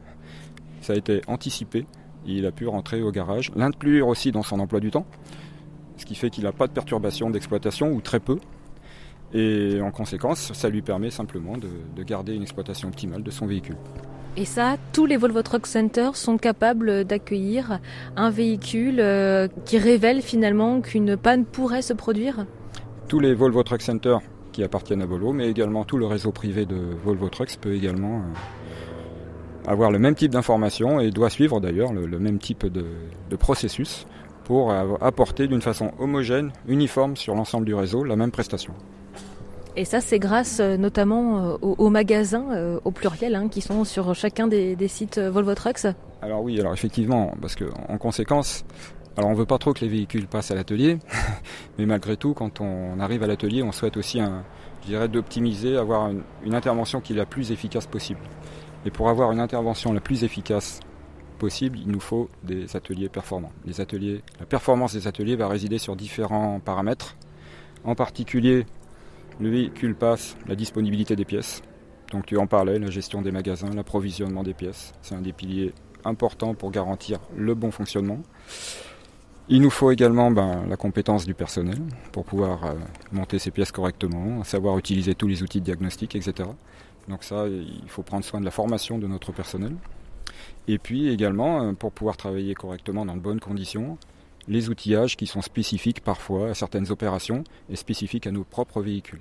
ça 0.85 0.93
a 0.93 0.97
été 0.97 1.23
anticipé, 1.27 1.87
il 2.27 2.47
a 2.47 2.53
pu 2.53 2.67
rentrer 2.67 3.03
au 3.03 3.11
garage, 3.11 3.51
l'inclure 3.57 4.09
aussi 4.09 4.33
dans 4.33 4.43
son 4.43 4.61
emploi 4.61 4.81
du 4.81 4.91
temps, 4.91 5.07
ce 5.97 6.05
qui 6.05 6.15
fait 6.15 6.31
qu'il 6.31 6.45
n'a 6.45 6.53
pas 6.53 6.67
de 6.67 6.73
perturbation 6.73 7.31
d'exploitation 7.31 7.93
ou 7.93 8.01
très 8.01 8.21
peu. 8.21 8.39
Et 9.33 9.81
en 9.81 9.91
conséquence, 9.91 10.53
ça 10.53 10.69
lui 10.69 10.83
permet 10.83 11.11
simplement 11.11 11.57
de 11.57 12.03
garder 12.03 12.35
une 12.35 12.43
exploitation 12.43 12.89
optimale 12.89 13.23
de 13.23 13.31
son 13.31 13.47
véhicule. 13.47 13.77
Et 14.37 14.45
ça, 14.45 14.77
tous 14.93 15.07
les 15.07 15.17
Volvo 15.17 15.43
Truck 15.43 15.67
Center 15.67 16.11
sont 16.15 16.39
capables 16.39 17.05
d'accueillir 17.05 17.79
un 18.17 18.31
véhicule 18.31 18.99
euh, 18.99 19.47
qui 19.65 19.79
révèle 19.79 20.23
finalement 20.23 20.81
qu'une 20.81 21.17
panne 21.17 21.45
pourrait 21.45 21.83
se 21.83 21.93
produire 21.93 22.45
Tous 23.07 23.21
les 23.21 23.33
Volvo 23.33 23.63
Truck 23.63 23.81
Center 23.81 24.17
qui 24.51 24.65
appartiennent 24.65 25.03
à 25.03 25.07
Volvo, 25.07 25.33
mais 25.33 25.49
également 25.49 25.85
tout 25.85 25.99
le 25.99 26.07
réseau 26.07 26.33
privé 26.33 26.67
de 26.67 26.77
Volvo 27.05 27.29
Trucks 27.29 27.57
peut 27.61 27.75
également 27.75 28.19
euh, 28.19 28.23
avoir 29.67 29.91
le 29.91 29.99
même 29.99 30.15
type 30.15 30.33
d'information 30.33 31.01
et 31.01 31.11
doit 31.11 31.31
suivre 31.31 31.61
d'ailleurs 31.61 31.93
le, 31.93 32.19
même 32.19 32.39
type 32.39 32.67
de, 32.67 32.85
de 33.31 33.37
processus 33.37 34.07
pour 34.45 34.73
apporter 34.73 35.47
d'une 35.49 35.63
façon 35.63 35.93
homogène, 35.99 36.53
uniforme 36.69 37.17
sur 37.17 37.35
l'ensemble 37.35 37.65
du 37.65 37.75
réseau 37.75 38.05
la 38.05 38.17
même 38.17 38.31
prestation. 38.31 38.75
Et 39.77 39.85
ça, 39.85 40.01
c'est 40.01 40.21
grâce 40.21 40.61
euh, 40.61 40.77
notamment 40.77 41.39
euh, 41.39 41.57
aux, 41.61 41.91
magasins, 41.91 42.47
euh, 42.53 42.79
au 42.85 42.93
pluriel, 42.93 43.35
hein, 43.35 43.49
qui 43.49 43.61
sont 43.61 43.83
sur 43.85 44.15
chacun 44.15 44.47
des, 44.47 44.77
sites 44.87 45.19
Volvo 45.19 45.55
Trucks. 45.55 45.87
Alors 46.23 46.43
oui, 46.43 46.61
alors 46.61 46.73
effectivement, 46.73 47.35
parce 47.41 47.57
qu'en 47.57 47.99
conséquence, 47.99 48.65
alors 49.17 49.31
on 49.31 49.35
veut 49.35 49.47
pas 49.47 49.59
trop 49.59 49.73
que 49.73 49.81
les 49.81 49.89
véhicules 49.89 50.29
passent 50.29 50.53
à 50.53 50.55
l'atelier, 50.55 50.99
mais 51.79 51.87
malgré 51.87 52.17
tout, 52.17 52.35
quand 52.35 52.61
on 52.61 53.01
arrive 53.01 53.25
à 53.25 53.27
l'atelier, 53.27 53.65
on 53.65 53.73
souhaite 53.73 53.97
aussi, 53.97 54.21
un, 54.21 54.45
je 54.83 54.89
dirais, 54.89 55.09
d'optimiser, 55.09 55.77
avoir 55.77 56.09
une, 56.09 56.23
une, 56.45 56.55
intervention 56.55 57.01
qui 57.01 57.13
est 57.13 57.17
la 57.17 57.27
plus 57.27 57.51
efficace 57.51 57.87
possible. 57.87 58.21
Et 58.85 58.91
pour 58.91 59.09
avoir 59.09 59.33
une 59.33 59.41
intervention 59.41 59.93
la 59.93 60.01
plus 60.01 60.25
efficace 60.25 60.81
possible, 61.39 61.79
il 61.79 61.91
nous 61.91 62.01
faut 62.01 62.29
des 62.43 62.77
ateliers 62.77 63.09
performants. 63.09 63.53
Les 63.65 63.81
ateliers, 63.81 64.23
la 64.39 64.47
performance 64.47 64.93
des 64.93 65.07
ateliers 65.07 65.37
va 65.37 65.49
résider 65.49 65.79
sur 65.79 65.97
différents 65.97 66.61
paramètres, 66.61 67.17
en 67.85 67.95
particulier 67.95 68.67
le 69.41 69.51
véhicule 69.51 69.95
passe 69.95 70.37
la 70.47 70.55
disponibilité 70.55 71.17
des 71.17 71.25
pièces. 71.25 71.63
Donc 72.13 72.27
tu 72.27 72.37
en 72.37 72.47
parlais, 72.47 72.79
la 72.79 72.91
gestion 72.91 73.23
des 73.23 73.33
magasins, 73.33 73.71
l'approvisionnement 73.75 74.43
des 74.43 74.55
pièces. 74.55 74.93
C'est 75.03 75.15
un 75.15 75.21
des 75.21 75.33
piliers 75.33 75.73
importants 76.05 76.55
pour 76.55 76.71
garantir 76.71 77.19
le 77.37 77.55
bon 77.55 77.71
fonctionnement. 77.71 78.21
Il 79.49 79.61
nous 79.61 79.71
faut 79.71 79.91
également 79.91 80.31
ben, 80.31 80.65
la 80.69 80.77
compétence 80.77 81.27
du 81.27 81.35
personnel 81.35 81.79
pour 82.13 82.25
pouvoir 82.25 82.65
euh, 82.65 82.75
monter 83.13 83.39
ces 83.39 83.51
pièces 83.51 83.73
correctement, 83.73 84.43
savoir 84.45 84.79
utiliser 84.79 85.15
tous 85.15 85.29
les 85.29 85.43
outils 85.43 85.61
de 85.61 85.67
diagnostic, 85.67 86.15
etc. 86.15 86.49
Donc 87.09 87.25
ça, 87.25 87.47
il 87.49 87.89
faut 87.89 88.03
prendre 88.03 88.25
soin 88.25 88.41
de 88.41 88.45
la 88.45 88.51
formation 88.51 88.99
de 88.99 89.07
notre 89.07 89.33
personnel. 89.33 89.75
Et 90.69 90.79
puis 90.79 91.09
également, 91.09 91.63
euh, 91.63 91.73
pour 91.73 91.93
pouvoir 91.93 92.17
travailler 92.17 92.55
correctement 92.55 93.05
dans 93.05 93.15
de 93.15 93.21
bonnes 93.21 93.41
conditions, 93.41 93.99
les 94.49 94.69
outillages 94.69 95.17
qui 95.17 95.27
sont 95.27 95.43
spécifiques 95.43 96.03
parfois 96.03 96.51
à 96.51 96.55
certaines 96.55 96.91
opérations 96.91 97.45
et 97.69 97.77
spécifiques 97.77 98.27
à 98.27 98.31
nos 98.31 98.45
propres 98.45 98.81
véhicules. 98.81 99.21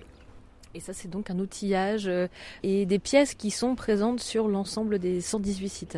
Et 0.76 0.80
ça, 0.80 0.94
c'est 0.94 1.10
donc 1.10 1.30
un 1.30 1.40
outillage 1.40 2.08
euh, 2.08 2.28
et 2.64 2.86
des 2.86 3.00
pièces 3.00 3.36
qui 3.36 3.52
sont 3.52 3.76
présentes 3.76 4.22
sur 4.22 4.48
l'ensemble 4.48 5.00
des 5.00 5.22
118 5.22 5.70
sites. 5.70 5.98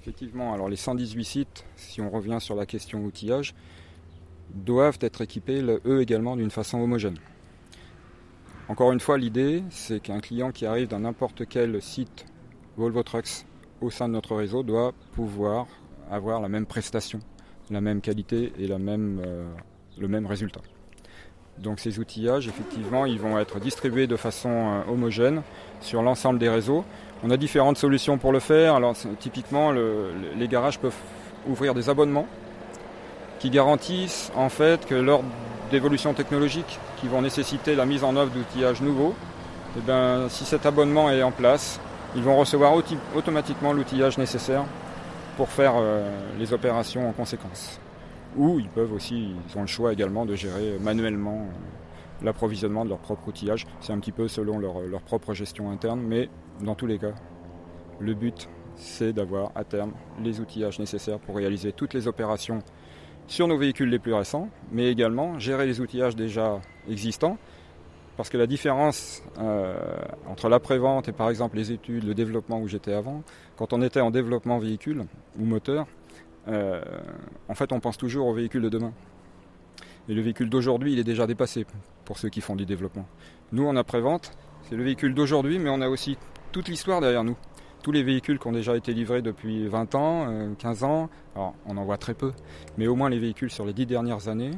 Effectivement, 0.00 0.52
alors 0.52 0.68
les 0.68 0.76
118 0.76 1.24
sites, 1.24 1.64
si 1.76 2.00
on 2.00 2.10
revient 2.10 2.38
sur 2.38 2.54
la 2.54 2.66
question 2.66 3.04
outillage, 3.04 3.54
doivent 4.54 4.98
être 5.00 5.22
équipés, 5.22 5.62
eux 5.84 6.02
également, 6.02 6.36
d'une 6.36 6.50
façon 6.50 6.78
homogène. 6.78 7.18
Encore 8.68 8.92
une 8.92 9.00
fois, 9.00 9.18
l'idée, 9.18 9.62
c'est 9.70 10.00
qu'un 10.00 10.20
client 10.20 10.50
qui 10.50 10.64
arrive 10.64 10.88
dans 10.88 11.00
n'importe 11.00 11.46
quel 11.46 11.82
site 11.82 12.24
Volvo 12.76 13.02
Trucks 13.02 13.44
au 13.80 13.90
sein 13.90 14.08
de 14.08 14.14
notre 14.14 14.34
réseau 14.34 14.62
doit 14.62 14.92
pouvoir 15.12 15.66
avoir 16.10 16.40
la 16.40 16.48
même 16.48 16.66
prestation 16.66 17.20
la 17.70 17.80
même 17.80 18.00
qualité 18.00 18.52
et 18.58 18.70
euh, 18.70 19.46
le 19.98 20.08
même 20.08 20.26
résultat. 20.26 20.60
Donc 21.58 21.78
ces 21.78 21.98
outillages, 21.98 22.48
effectivement, 22.48 23.06
ils 23.06 23.18
vont 23.18 23.38
être 23.38 23.60
distribués 23.60 24.06
de 24.06 24.16
façon 24.16 24.50
euh, 24.50 24.92
homogène 24.92 25.42
sur 25.80 26.02
l'ensemble 26.02 26.38
des 26.38 26.48
réseaux. 26.48 26.84
On 27.22 27.30
a 27.30 27.36
différentes 27.36 27.78
solutions 27.78 28.18
pour 28.18 28.32
le 28.32 28.40
faire. 28.40 28.74
Alors 28.74 28.94
typiquement, 29.18 29.72
les 29.72 30.48
garages 30.48 30.78
peuvent 30.78 30.96
ouvrir 31.48 31.74
des 31.74 31.88
abonnements 31.88 32.26
qui 33.38 33.50
garantissent 33.50 34.30
en 34.34 34.48
fait 34.48 34.84
que 34.84 34.94
lors 34.94 35.22
d'évolutions 35.74 36.14
technologiques 36.14 36.78
qui 37.00 37.08
vont 37.08 37.20
nécessiter 37.20 37.74
la 37.74 37.84
mise 37.84 38.04
en 38.04 38.14
œuvre 38.14 38.30
d'outillages 38.30 38.80
nouveaux, 38.80 39.12
eh 39.76 39.80
ben, 39.80 40.28
si 40.28 40.44
cet 40.44 40.66
abonnement 40.66 41.10
est 41.10 41.24
en 41.24 41.32
place, 41.32 41.80
ils 42.14 42.22
vont 42.22 42.36
recevoir 42.36 42.74
automatiquement 43.16 43.72
l'outillage 43.72 44.16
nécessaire 44.16 44.62
pour 45.36 45.48
faire 45.48 45.74
euh, 45.76 46.08
les 46.38 46.52
opérations 46.52 47.08
en 47.08 47.12
conséquence. 47.12 47.80
Ou 48.36 48.60
ils 48.60 48.68
peuvent 48.68 48.92
aussi, 48.92 49.32
ils 49.48 49.58
ont 49.58 49.62
le 49.62 49.66
choix 49.66 49.92
également 49.92 50.24
de 50.24 50.36
gérer 50.36 50.78
manuellement 50.80 51.40
euh, 51.40 52.24
l'approvisionnement 52.24 52.84
de 52.84 52.90
leur 52.90 52.98
propre 52.98 53.26
outillage. 53.26 53.66
C'est 53.80 53.92
un 53.92 53.98
petit 53.98 54.12
peu 54.12 54.28
selon 54.28 54.60
leur, 54.60 55.02
propre 55.02 55.34
gestion 55.34 55.72
interne, 55.72 56.00
mais 56.00 56.28
dans 56.60 56.76
tous 56.76 56.86
les 56.86 57.00
cas, 57.00 57.14
le 57.98 58.14
but 58.14 58.48
c'est 58.76 59.12
d'avoir 59.12 59.50
à 59.56 59.64
terme 59.64 59.92
les 60.22 60.38
outillages 60.38 60.78
nécessaires 60.78 61.18
pour 61.18 61.34
réaliser 61.34 61.72
toutes 61.72 61.94
les 61.94 62.06
opérations 62.06 62.60
sur 63.26 63.48
nos 63.48 63.56
véhicules 63.56 63.88
les 63.88 63.98
plus 63.98 64.14
récents, 64.14 64.48
mais 64.70 64.90
également 64.90 65.38
gérer 65.38 65.66
les 65.66 65.80
outillages 65.80 66.16
déjà 66.16 66.60
existants 66.88 67.38
parce 68.16 68.28
que 68.28 68.36
la 68.36 68.46
différence 68.46 69.22
euh, 69.38 69.74
entre 70.28 70.48
l'après-vente 70.48 71.08
et 71.08 71.12
par 71.12 71.30
exemple 71.30 71.56
les 71.56 71.72
études, 71.72 72.04
le 72.04 72.14
développement 72.14 72.60
où 72.60 72.68
j'étais 72.68 72.92
avant, 72.92 73.22
quand 73.56 73.72
on 73.72 73.82
était 73.82 74.00
en 74.00 74.10
développement 74.10 74.58
véhicule 74.58 75.06
ou 75.38 75.44
moteur, 75.44 75.86
euh, 76.48 76.80
en 77.48 77.54
fait 77.54 77.72
on 77.72 77.80
pense 77.80 77.96
toujours 77.96 78.26
au 78.26 78.34
véhicule 78.34 78.62
de 78.62 78.68
demain. 78.68 78.92
Et 80.08 80.14
le 80.14 80.20
véhicule 80.20 80.50
d'aujourd'hui, 80.50 80.92
il 80.92 80.98
est 80.98 81.04
déjà 81.04 81.26
dépassé 81.26 81.64
pour 82.04 82.18
ceux 82.18 82.28
qui 82.28 82.42
font 82.42 82.56
du 82.56 82.66
développement. 82.66 83.06
Nous, 83.52 83.66
en 83.66 83.74
après-vente, 83.74 84.32
c'est 84.68 84.76
le 84.76 84.84
véhicule 84.84 85.14
d'aujourd'hui, 85.14 85.58
mais 85.58 85.70
on 85.70 85.80
a 85.80 85.88
aussi 85.88 86.18
toute 86.52 86.68
l'histoire 86.68 87.00
derrière 87.00 87.24
nous. 87.24 87.36
Tous 87.84 87.92
les 87.92 88.02
véhicules 88.02 88.38
qui 88.38 88.46
ont 88.46 88.52
déjà 88.52 88.74
été 88.78 88.94
livrés 88.94 89.20
depuis 89.20 89.68
20 89.68 89.94
ans, 89.94 90.26
15 90.58 90.82
euh, 90.82 90.86
ans, 90.86 91.10
alors 91.34 91.54
on 91.66 91.76
en 91.76 91.84
voit 91.84 91.98
très 91.98 92.14
peu, 92.14 92.32
mais 92.78 92.86
au 92.86 92.96
moins 92.96 93.10
les 93.10 93.18
véhicules 93.18 93.50
sur 93.50 93.66
les 93.66 93.74
10 93.74 93.84
dernières 93.84 94.28
années, 94.28 94.52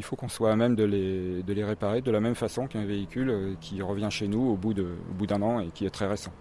il 0.00 0.04
faut 0.04 0.16
qu'on 0.16 0.28
soit 0.28 0.50
à 0.50 0.56
même 0.56 0.74
de 0.74 0.82
les, 0.82 1.44
de 1.44 1.52
les 1.52 1.62
réparer 1.62 2.00
de 2.00 2.10
la 2.10 2.18
même 2.18 2.34
façon 2.34 2.66
qu'un 2.66 2.84
véhicule 2.84 3.30
euh, 3.30 3.54
qui 3.60 3.80
revient 3.80 4.08
chez 4.10 4.26
nous 4.26 4.40
au 4.40 4.56
bout, 4.56 4.74
d'un 4.74 5.42
an 5.42 5.60
et 5.60 5.68
qui 5.68 5.86
est 5.86 5.90
très 5.90 6.08
récent. 6.08 6.32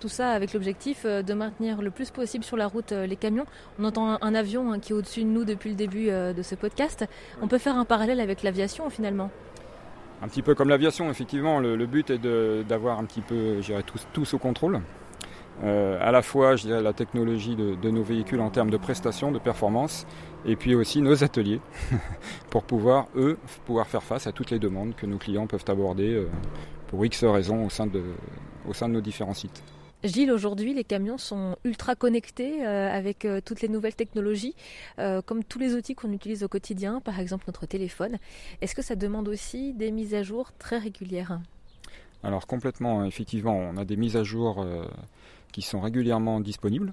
Tout 0.00 0.08
ça 0.08 0.30
avec 0.30 0.54
l'objectif 0.54 1.02
euh, 1.04 1.20
de 1.20 1.34
maintenir 1.34 1.82
le 1.82 1.90
plus 1.90 2.10
possible 2.12 2.44
sur 2.44 2.56
la 2.56 2.66
route 2.66 2.92
les 2.92 3.16
camions. 3.16 3.44
On 3.78 3.84
entend 3.84 4.16
un 4.22 4.34
avion 4.34 4.72
hein, 4.72 4.78
qui 4.78 4.92
est 4.92 4.96
au-dessus 4.96 5.24
de 5.24 5.28
nous 5.28 5.44
depuis 5.44 5.68
le 5.68 5.76
début 5.76 6.06
de 6.06 6.42
ce 6.42 6.54
podcast. 6.54 7.04
On 7.42 7.46
peut 7.46 7.58
faire 7.58 7.76
un 7.76 7.84
parallèle 7.84 8.20
avec 8.20 8.42
l'aviation 8.42 8.88
finalement? 8.88 9.30
Un 10.22 10.28
petit 10.28 10.40
peu 10.40 10.54
comme 10.54 10.70
l'aviation, 10.70 11.10
effectivement. 11.10 11.60
Le, 11.60 11.86
but 11.86 12.08
est 12.08 12.18
d'avoir 12.64 12.98
un 12.98 13.04
petit 13.04 13.20
peu, 13.20 13.60
tout, 13.86 13.98
tout 14.14 14.24
sous 14.24 14.38
contrôle. 14.38 14.80
Euh, 15.64 15.98
à 16.00 16.12
la 16.12 16.22
fois 16.22 16.56
je 16.56 16.66
dirais, 16.66 16.82
la 16.82 16.92
technologie 16.92 17.56
de, 17.56 17.90
nos 17.90 18.02
véhicules 18.02 18.40
en 18.40 18.50
termes 18.50 18.70
de 18.70 18.76
prestations, 18.76 19.32
de 19.32 19.38
performance, 19.38 20.06
et 20.44 20.56
puis 20.56 20.74
aussi 20.74 21.02
nos 21.02 21.24
ateliers 21.24 21.60
pour 22.50 22.62
pouvoir, 22.62 23.08
eux, 23.16 23.38
pouvoir 23.66 23.86
faire 23.86 24.02
face 24.02 24.26
à 24.26 24.32
toutes 24.32 24.50
les 24.50 24.58
demandes 24.58 24.94
que 24.94 25.06
nos 25.06 25.18
clients 25.18 25.46
peuvent 25.46 25.64
aborder 25.68 26.14
euh, 26.14 26.28
pour 26.86 27.04
X 27.04 27.24
raisons 27.24 27.66
au 27.66 27.70
sein 27.70 27.86
de, 27.86 28.02
au 28.68 28.72
sein 28.72 28.88
de 28.88 28.94
nos 28.94 29.00
différents 29.00 29.34
sites. 29.34 29.62
Gilles, 30.04 30.30
aujourd'hui, 30.30 30.74
les 30.74 30.84
camions 30.84 31.18
sont 31.18 31.56
ultra 31.64 31.96
connectés 31.96 32.64
euh, 32.64 32.88
avec 32.88 33.26
toutes 33.44 33.60
les 33.60 33.68
nouvelles 33.68 33.96
technologies, 33.96 34.54
comme 35.26 35.42
tous 35.42 35.58
les 35.58 35.74
outils 35.74 35.96
qu'on 35.96 36.12
utilise 36.12 36.44
au 36.44 36.48
quotidien, 36.48 37.00
par 37.00 37.18
exemple 37.18 37.44
notre 37.48 37.66
téléphone. 37.66 38.18
Est-ce 38.60 38.76
que 38.76 38.82
ça 38.82 38.94
demande 38.94 39.26
aussi 39.26 39.74
des 39.74 39.90
mises 39.90 40.14
à 40.14 40.22
jour 40.22 40.52
très 40.56 40.78
régulières? 40.78 41.40
Alors 42.22 42.46
complètement, 42.46 43.04
effectivement, 43.04 43.56
on 43.56 43.76
a 43.76 43.84
des 43.84 43.96
mises 43.96 44.16
à 44.16 44.22
jour 44.22 44.64
qui 45.52 45.62
sont 45.62 45.80
régulièrement 45.80 46.40
disponibles, 46.40 46.92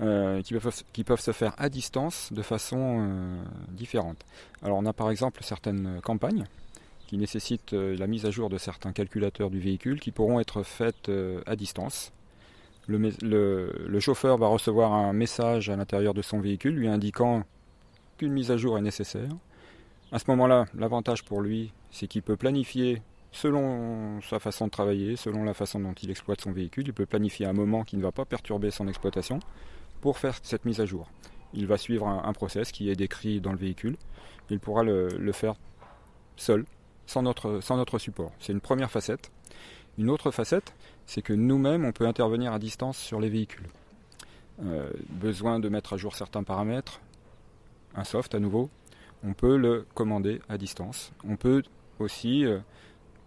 euh, 0.00 0.42
qui, 0.42 1.04
peuvent, 1.04 1.20
se 1.20 1.30
faire 1.30 1.54
à 1.56 1.68
distance 1.68 2.32
de 2.32 2.42
façon 2.42 2.98
euh, 3.00 3.42
différente. 3.70 4.24
Alors 4.62 4.78
on 4.78 4.86
a 4.86 4.92
par 4.92 5.08
exemple 5.08 5.44
certaines 5.44 6.00
campagnes 6.02 6.46
qui 7.06 7.16
nécessitent 7.16 7.74
euh, 7.74 7.96
la 7.96 8.08
mise 8.08 8.26
à 8.26 8.32
jour 8.32 8.50
de 8.50 8.58
certains 8.58 8.92
calculateurs 8.92 9.50
du 9.50 9.60
véhicule 9.60 10.00
qui 10.00 10.10
pourront 10.10 10.40
être 10.40 10.64
faites 10.64 11.10
à 11.46 11.54
distance. 11.54 12.12
Le, 12.88 14.00
chauffeur 14.00 14.36
va 14.36 14.48
recevoir 14.48 14.92
un 14.92 15.12
message 15.12 15.70
à 15.70 15.76
l'intérieur 15.76 16.12
de 16.12 16.22
son 16.22 16.40
véhicule 16.40 16.74
lui 16.74 16.88
indiquant 16.88 17.44
qu'une 18.18 18.32
mise 18.32 18.50
à 18.50 18.56
jour 18.56 18.76
est 18.76 18.82
nécessaire. 18.82 19.30
À 20.10 20.18
ce 20.18 20.24
moment-là, 20.28 20.66
l'avantage 20.74 21.24
pour 21.24 21.40
lui, 21.40 21.72
c'est 21.92 22.08
qu'il 22.08 22.22
peut 22.22 22.36
planifier 22.36 23.00
selon 23.34 24.20
sa 24.22 24.38
façon 24.38 24.66
de 24.66 24.70
travailler, 24.70 25.16
selon 25.16 25.42
la 25.42 25.54
façon 25.54 25.80
dont 25.80 25.92
il 25.92 26.10
exploite 26.10 26.40
son 26.40 26.52
véhicule, 26.52 26.84
il 26.86 26.94
peut 26.94 27.04
planifier 27.04 27.46
un 27.46 27.52
moment 27.52 27.82
qui 27.82 27.96
ne 27.96 28.02
va 28.02 28.12
pas 28.12 28.24
perturber 28.24 28.70
son 28.70 28.86
exploitation 28.86 29.40
pour 30.00 30.18
faire 30.18 30.36
cette 30.42 30.64
mise 30.64 30.80
à 30.80 30.86
jour. 30.86 31.10
Il 31.52 31.66
va 31.66 31.76
suivre 31.76 32.06
un, 32.06 32.32
process 32.32 32.70
qui 32.70 32.90
est 32.90 32.96
décrit 32.96 33.40
dans 33.40 33.52
le 33.52 33.58
véhicule. 33.58 33.96
Il 34.50 34.60
pourra 34.60 34.84
le, 34.84 35.32
faire 35.32 35.54
seul, 36.36 36.64
sans 37.06 37.22
notre, 37.22 37.98
support. 37.98 38.32
C'est 38.38 38.52
une 38.52 38.60
première 38.60 38.90
facette. 38.90 39.32
Une 39.98 40.10
autre 40.10 40.30
facette, 40.30 40.72
c'est 41.06 41.22
que 41.22 41.32
nous-mêmes, 41.32 41.84
on 41.84 41.92
peut 41.92 42.06
intervenir 42.06 42.52
à 42.52 42.58
distance 42.60 42.98
sur 42.98 43.20
les 43.20 43.28
véhicules. 43.28 43.66
Euh, 44.62 44.90
besoin 45.10 45.58
de 45.58 45.68
mettre 45.68 45.94
à 45.94 45.96
jour 45.96 46.14
certains 46.14 46.44
paramètres, 46.44 47.00
un 47.96 48.04
soft 48.04 48.34
à 48.34 48.40
nouveau, 48.40 48.70
on 49.24 49.32
peut 49.32 49.56
le 49.56 49.86
commander 49.94 50.40
à 50.48 50.56
distance. 50.56 51.12
On 51.28 51.36
peut 51.36 51.62
aussi 51.98 52.44
euh, 52.44 52.58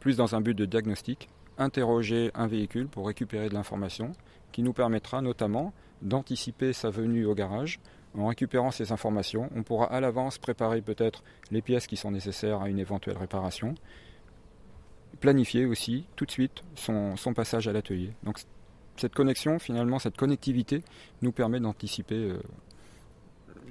plus 0.07 0.15
dans 0.15 0.35
un 0.35 0.39
but 0.39 0.53
de 0.53 0.63
diagnostic, 0.63 1.27
interroger 1.57 2.31
un 2.33 2.47
véhicule 2.47 2.87
pour 2.87 3.07
récupérer 3.07 3.49
de 3.49 3.53
l'information 3.53 4.13
qui 4.53 4.63
nous 4.63 4.71
permettra 4.71 5.21
notamment 5.21 5.73
d'anticiper 6.01 6.71
sa 6.71 6.89
venue 6.89 7.25
au 7.25 7.35
garage. 7.35 7.81
En 8.17 8.27
récupérant 8.27 8.71
ces 8.71 8.93
informations, 8.93 9.49
on 9.53 9.63
pourra 9.63 9.87
à 9.87 9.99
l'avance 9.99 10.37
préparer 10.37 10.81
peut-être 10.81 11.25
les 11.51 11.61
pièces 11.61 11.87
qui 11.87 11.97
sont 11.97 12.09
nécessaires 12.09 12.61
à 12.61 12.69
une 12.69 12.79
éventuelle 12.79 13.17
réparation, 13.17 13.75
planifier 15.19 15.65
aussi 15.65 16.05
tout 16.15 16.25
de 16.25 16.31
suite 16.31 16.63
son, 16.75 17.17
passage 17.35 17.67
à 17.67 17.73
l'atelier. 17.73 18.13
Donc 18.23 18.39
cette 18.95 19.13
connexion, 19.13 19.59
finalement, 19.59 19.99
cette 19.99 20.15
connectivité 20.15 20.85
nous 21.21 21.33
permet 21.33 21.59
d'anticiper 21.59 22.15
euh, 22.15 22.39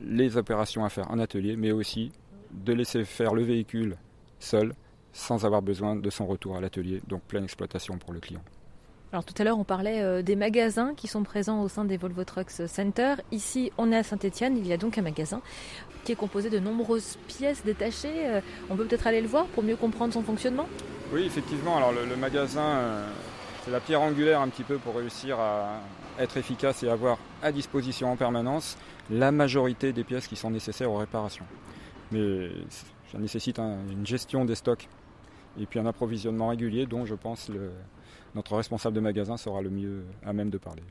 les 0.04 0.36
opérations 0.36 0.84
à 0.84 0.90
faire 0.90 1.10
en 1.10 1.18
atelier, 1.18 1.56
mais 1.56 1.72
aussi 1.72 2.12
de 2.52 2.74
laisser 2.74 3.06
faire 3.06 3.32
le 3.32 3.42
véhicule 3.42 3.96
seul 4.38 4.74
sans 5.16 5.44
avoir 5.44 5.62
besoin 5.62 5.96
de 5.96 6.10
son 6.10 6.26
retour 6.26 6.56
à 6.56 6.60
l'atelier, 6.60 7.00
donc 7.08 7.22
pleine 7.22 7.44
exploitation 7.44 7.98
pour 7.98 8.12
le 8.12 8.20
client. 8.20 8.42
Alors 9.12 9.24
tout 9.24 9.34
à 9.38 9.44
l'heure 9.44 9.58
on 9.58 9.64
parlait 9.64 10.02
euh, 10.02 10.20
des 10.20 10.36
magasins 10.36 10.92
qui 10.94 11.06
sont 11.06 11.22
présents 11.22 11.62
au 11.62 11.68
sein 11.68 11.84
des 11.84 11.96
Volvo 11.96 12.24
Trucks 12.24 12.50
Center. 12.66 13.14
Ici 13.32 13.72
on 13.78 13.92
est 13.92 13.96
à 13.96 14.02
Saint-Etienne, 14.02 14.58
il 14.58 14.66
y 14.66 14.72
a 14.72 14.76
donc 14.76 14.98
un 14.98 15.02
magasin 15.02 15.40
qui 16.04 16.12
est 16.12 16.16
composé 16.16 16.50
de 16.50 16.58
nombreuses 16.58 17.16
pièces 17.28 17.64
détachées. 17.64 18.26
Euh, 18.26 18.40
on 18.68 18.76
peut 18.76 18.84
peut-être 18.84 19.06
aller 19.06 19.22
le 19.22 19.28
voir 19.28 19.46
pour 19.46 19.62
mieux 19.62 19.76
comprendre 19.76 20.12
son 20.12 20.22
fonctionnement? 20.22 20.66
Oui 21.12 21.24
effectivement, 21.24 21.78
alors 21.78 21.92
le, 21.92 22.16
magasin 22.16 22.60
euh, 22.60 23.08
c'est 23.64 23.70
la 23.70 23.80
pierre 23.80 24.02
angulaire 24.02 24.42
un 24.42 24.48
petit 24.48 24.64
peu 24.64 24.76
pour 24.76 24.96
réussir 24.96 25.40
à 25.40 25.80
être 26.18 26.36
efficace 26.36 26.82
et 26.82 26.90
avoir 26.90 27.18
à 27.42 27.52
disposition 27.52 28.12
en 28.12 28.16
permanence 28.16 28.76
la 29.10 29.32
majorité 29.32 29.92
des 29.92 30.04
pièces 30.04 30.26
qui 30.26 30.36
sont 30.36 30.50
nécessaires 30.50 30.90
aux 30.90 30.98
réparations. 30.98 31.46
Mais 32.12 32.50
ça 33.10 33.18
nécessite 33.18 33.58
une 33.58 34.06
gestion 34.06 34.44
des 34.44 34.56
stocks 34.56 34.88
et 35.60 35.66
puis 35.66 35.78
un 35.78 35.86
approvisionnement 35.86 36.48
régulier 36.48 36.86
dont 36.86 37.04
je 37.04 37.14
pense 37.14 37.48
le, 37.48 37.70
notre 38.34 38.56
responsable 38.56 38.94
de 38.94 39.00
magasin 39.00 39.36
sera 39.36 39.62
le 39.62 39.70
mieux 39.70 40.04
à 40.24 40.32
même 40.32 40.50
de 40.50 40.58
parler. 40.58 40.82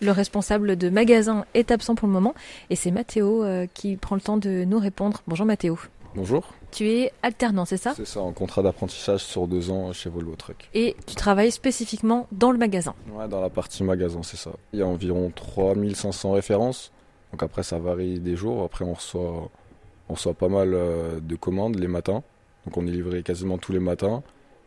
Le 0.00 0.12
responsable 0.12 0.76
de 0.76 0.88
magasin 0.88 1.44
est 1.52 1.70
absent 1.70 1.94
pour 1.94 2.08
le 2.08 2.14
moment 2.14 2.34
et 2.70 2.76
c'est 2.76 2.90
Mathéo 2.90 3.44
euh, 3.44 3.66
qui 3.74 3.96
prend 3.96 4.14
le 4.14 4.22
temps 4.22 4.38
de 4.38 4.64
nous 4.64 4.78
répondre. 4.78 5.22
Bonjour 5.26 5.44
Mathéo. 5.44 5.78
Bonjour. 6.14 6.54
Tu 6.72 6.88
es 6.88 7.12
alternant, 7.22 7.64
c'est 7.64 7.76
ça? 7.76 7.92
C'est 7.94 8.06
ça, 8.06 8.20
en 8.20 8.32
contrat 8.32 8.62
d'apprentissage 8.62 9.22
sur 9.22 9.46
deux 9.46 9.70
ans 9.70 9.92
chez 9.92 10.10
Volvo 10.10 10.34
Truck. 10.34 10.68
Et 10.74 10.96
tu 11.06 11.14
travailles 11.14 11.52
spécifiquement 11.52 12.26
dans 12.32 12.50
le 12.50 12.58
magasin? 12.58 12.94
Ouais, 13.12 13.28
dans 13.28 13.40
la 13.40 13.50
partie 13.50 13.84
magasin, 13.84 14.22
c'est 14.22 14.36
ça. 14.36 14.50
Il 14.72 14.80
y 14.80 14.82
a 14.82 14.86
environ 14.86 15.30
3500 15.34 16.32
références. 16.32 16.92
Donc 17.30 17.42
après, 17.42 17.62
ça 17.62 17.78
varie 17.78 18.18
des 18.18 18.34
jours. 18.34 18.64
Après, 18.64 18.84
on 18.84 18.94
reçoit 18.94 19.50
on 20.10 20.14
reçoit 20.14 20.34
pas 20.34 20.48
mal 20.48 20.74
euh, 20.74 21.20
de 21.20 21.36
commandes 21.36 21.78
les 21.78 21.86
matins. 21.86 22.22
Donc 22.66 22.76
on 22.76 22.86
est 22.86 22.90
livré 22.90 23.22
quasiment 23.22 23.58
tous 23.58 23.72
les 23.72 23.78
matins. 23.78 24.22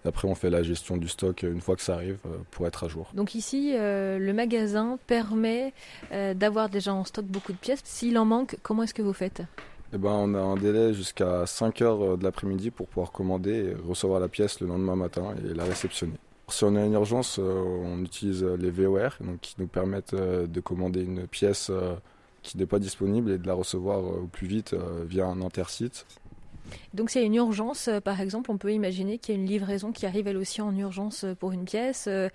Après, 0.06 0.28
on 0.28 0.36
fait 0.36 0.50
la 0.50 0.64
gestion 0.64 0.98
du 0.98 1.08
stock 1.08 1.44
une 1.44 1.62
fois 1.62 1.78
que 1.78 1.82
ça 1.82 1.96
arrive 1.96 2.18
euh, 2.26 2.38
pour 2.52 2.68
être 2.68 2.84
à 2.84 2.88
jour. 2.88 3.10
Donc 3.14 3.36
ici, 3.36 3.74
euh, 3.76 4.20
le 4.20 4.34
magasin 4.34 4.98
permet 5.08 5.74
d'avoir 6.12 6.70
déjà 6.70 6.94
en 6.94 7.04
stock 7.04 7.26
beaucoup 7.26 7.52
de 7.52 7.58
pièces. 7.58 7.82
S'il 7.84 8.18
en 8.18 8.26
manque, 8.26 8.58
comment 8.64 8.84
est-ce 8.84 8.94
que 8.94 9.02
vous 9.02 9.14
faites? 9.14 9.44
Eh 9.94 9.98
ben, 9.98 10.10
on 10.10 10.34
a 10.34 10.40
un 10.40 10.56
délai 10.56 10.94
jusqu'à 10.94 11.46
5 11.46 11.82
heures 11.82 12.18
de 12.18 12.24
l'après-midi 12.24 12.72
pour 12.72 12.88
pouvoir 12.88 13.12
commander 13.12 13.52
et 13.52 13.76
recevoir 13.88 14.20
la 14.20 14.28
pièce 14.28 14.60
le 14.60 14.68
lendemain 14.68 14.96
matin 14.96 15.36
et 15.38 15.54
la 15.54 15.66
réceptionner. 15.66 16.18
Si 16.50 16.64
on 16.64 16.76
a 16.76 16.84
une 16.84 16.94
urgence, 16.94 17.38
on 17.38 18.02
utilise 18.04 18.44
les 18.44 18.72
VOR 18.72 19.18
donc 19.22 19.40
qui 19.42 19.56
nous 19.60 19.68
permettent 19.68 20.16
de 20.16 20.60
commander 20.60 21.04
une 21.04 21.28
pièce 21.28 21.72
qui 22.44 22.58
n'est 22.58 22.68
pas 22.68 22.80
disponible 22.80 23.32
et 23.32 23.38
de 23.38 23.48
la 23.48 23.54
recevoir 23.54 24.00
euh, 24.00 24.22
au 24.24 24.28
plus 24.28 24.48
vite 24.48 24.74
euh, 24.74 25.06
via 25.08 25.26
un 25.26 25.42
intersite. 25.42 26.06
Donc 26.94 27.10
s'il 27.10 27.22
y 27.22 27.24
a 27.24 27.28
une 27.28 27.36
urgence, 27.36 27.88
euh, 27.88 28.00
par 28.00 28.22
exemple, 28.22 28.52
on 28.52 28.58
peut 28.58 28.72
imaginer 28.72 29.18
qu'il 29.18 29.34
y 29.34 29.38
a 29.38 29.42
une 29.42 29.48
livraison 29.48 29.92
qui 29.92 30.06
arrive 30.06 30.28
elle 30.28 30.38
aussi 30.38 30.62
en 30.62 30.76
urgence 30.78 31.26
pour 31.40 31.54
une 31.54 31.66
pièce. 31.66 32.08
Elle 32.08 32.32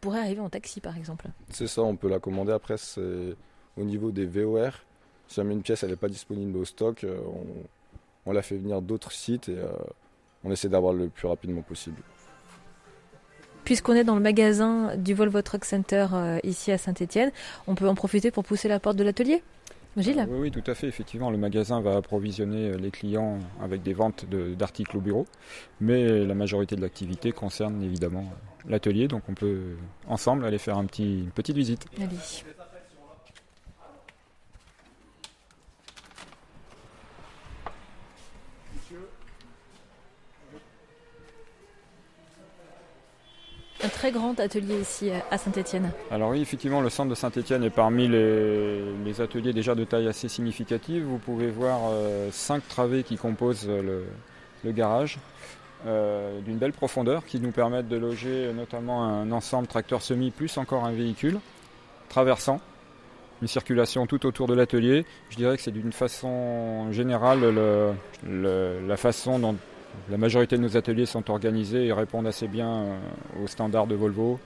pourrait 0.00 0.20
arriver 0.20 0.40
en 0.40 0.50
taxi, 0.50 0.80
par 0.80 0.96
exemple. 0.96 1.28
C'est 1.50 1.66
ça, 1.68 1.82
on 1.82 1.96
peut 1.96 2.08
la 2.08 2.18
commander. 2.18 2.52
Après, 2.52 2.76
c'est 2.76 3.36
au 3.76 3.84
niveau 3.84 4.10
des 4.10 4.26
VOR. 4.26 4.72
Si 5.28 5.36
jamais 5.36 5.54
une 5.54 5.62
pièce 5.62 5.84
n'est 5.84 5.96
pas 5.96 6.08
disponible 6.08 6.56
au 6.58 6.64
stock, 6.64 7.06
on, 8.26 8.32
la 8.32 8.42
fait 8.42 8.56
venir 8.56 8.82
d'autres 8.82 9.12
sites 9.12 9.48
et 9.48 9.56
on 10.44 10.50
essaie 10.50 10.68
d'avoir 10.68 10.92
le 10.92 11.08
plus 11.08 11.26
rapidement 11.26 11.62
possible. 11.62 11.96
Puisqu'on 13.68 13.92
est 13.92 14.04
dans 14.04 14.14
le 14.14 14.22
magasin 14.22 14.96
du 14.96 15.12
Volvo 15.12 15.42
Truck 15.42 15.66
Center 15.66 16.06
euh, 16.14 16.38
ici 16.42 16.72
à 16.72 16.78
Saint-Etienne, 16.78 17.30
on 17.66 17.74
peut 17.74 17.86
en 17.86 17.94
profiter 17.94 18.30
pour 18.30 18.42
pousser 18.42 18.66
la 18.66 18.80
porte 18.80 18.96
de 18.96 19.04
l'atelier 19.04 19.42
Gilles 19.98 20.20
euh, 20.20 20.26
oui, 20.26 20.38
oui, 20.44 20.50
tout 20.50 20.62
à 20.70 20.74
fait. 20.74 20.86
Effectivement, 20.86 21.30
le 21.30 21.36
magasin 21.36 21.82
va 21.82 21.96
approvisionner 21.96 22.70
euh, 22.70 22.78
les 22.78 22.90
clients 22.90 23.40
avec 23.60 23.82
des 23.82 23.92
ventes 23.92 24.24
d'articles 24.56 24.96
au 24.96 25.02
bureau, 25.02 25.26
mais 25.82 26.24
la 26.24 26.34
majorité 26.34 26.76
de 26.76 26.80
l'activité 26.80 27.30
concerne 27.30 27.82
évidemment 27.82 28.24
l'atelier, 28.66 29.06
donc 29.06 29.24
on 29.28 29.34
peut 29.34 29.76
ensemble 30.06 30.46
aller 30.46 30.56
faire 30.56 30.78
un 30.78 30.86
petit, 30.86 31.18
une 31.18 31.30
petite 31.30 31.56
visite. 31.56 31.84
Allez. 31.98 32.16
Un 43.84 43.88
très 43.88 44.10
grand 44.10 44.38
atelier 44.40 44.80
ici 44.80 45.10
à 45.30 45.38
Saint-Etienne. 45.38 45.92
Alors 46.10 46.30
oui, 46.30 46.40
effectivement, 46.40 46.80
le 46.80 46.90
centre 46.90 47.10
de 47.10 47.14
Saint-Etienne 47.14 47.62
est 47.62 47.70
parmi 47.70 48.08
les, 48.08 49.20
ateliers 49.20 49.52
déjà 49.52 49.74
de 49.74 49.84
taille 49.84 50.08
assez 50.08 50.28
significative. 50.28 51.04
Vous 51.04 51.18
pouvez 51.18 51.48
voir 51.48 51.80
euh, 51.90 52.28
cinq 52.32 52.66
travées 52.68 53.04
qui 53.04 53.16
composent 53.16 53.68
le, 53.68 54.04
garage. 54.72 55.18
Euh, 55.86 56.40
d'une 56.40 56.58
belle 56.58 56.72
profondeur 56.72 57.24
qui 57.24 57.38
nous 57.38 57.52
permettent 57.52 57.86
de 57.86 57.96
loger 57.96 58.52
notamment 58.52 59.04
un 59.04 59.30
ensemble 59.30 59.68
tracteur 59.68 60.02
semi 60.02 60.32
plus 60.32 60.58
encore 60.58 60.84
un 60.84 60.90
véhicule 60.90 61.38
traversant 62.08 62.60
une 63.42 63.48
circulation 63.48 64.06
tout 64.06 64.26
autour 64.26 64.46
de 64.46 64.54
l'atelier. 64.54 65.04
Je 65.30 65.36
dirais 65.36 65.56
que 65.56 65.62
c'est 65.62 65.70
d'une 65.70 65.92
façon 65.92 66.90
générale 66.92 67.40
la 68.26 68.96
façon 68.96 69.38
dont 69.38 69.56
la 70.10 70.16
majorité 70.16 70.56
de 70.56 70.62
nos 70.62 70.76
ateliers 70.76 71.06
sont 71.06 71.30
organisés 71.30 71.86
et 71.86 71.92
répondent 71.92 72.26
assez 72.26 72.48
bien 72.48 72.68
euh, 72.68 72.98
aux 73.42 73.46
standards 73.46 73.86
de 73.86 73.94
Volvo 73.94 74.38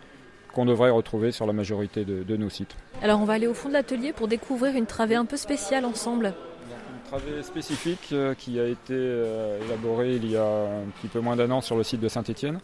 qu'on 0.53 0.65
devrait 0.67 0.91
retrouver 0.91 1.33
sur 1.33 1.47
la 1.47 1.53
majorité 1.55 2.05
de, 2.05 2.37
nos 2.37 2.51
sites. 2.51 2.77
Alors 3.01 3.21
on 3.21 3.25
va 3.25 3.35
aller 3.35 3.47
au 3.47 3.55
fond 3.55 3.69
de 3.69 3.75
l'atelier 3.75 4.13
pour 4.13 4.29
découvrir 4.29 4.77
une 4.77 4.85
travée 4.85 5.15
un 5.15 5.25
peu 5.25 5.39
spéciale 5.39 5.87
ensemble. 5.87 6.35
Une 6.67 7.09
travée 7.09 7.43
spécifique 7.43 8.11
euh, 8.13 8.35
qui 8.35 8.61
a 8.61 8.67
été 8.67 8.93
euh, 8.93 9.65
élaborée 9.65 10.17
il 10.17 10.31
y 10.31 10.37
a 10.37 10.45
un 10.45 10.91
petit 10.99 11.09
peu 11.09 11.21
moins 11.21 11.37
d'un 11.37 11.51
an 11.51 11.61
sur 11.61 11.77
le 11.77 11.85
site 11.85 12.01
de 12.01 12.09
Saint-Étienne. 12.09 12.61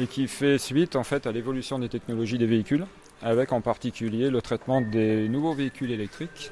et 0.00 0.06
qui 0.06 0.26
fait 0.26 0.58
suite 0.58 0.96
en 0.96 1.04
fait 1.04 1.26
à 1.26 1.32
l'évolution 1.32 1.78
des 1.78 1.88
technologies 1.88 2.38
des 2.38 2.46
véhicules, 2.46 2.86
avec 3.22 3.52
en 3.52 3.60
particulier 3.60 4.30
le 4.30 4.40
traitement 4.40 4.80
des 4.80 5.28
nouveaux 5.28 5.54
véhicules 5.54 5.90
électriques, 5.90 6.50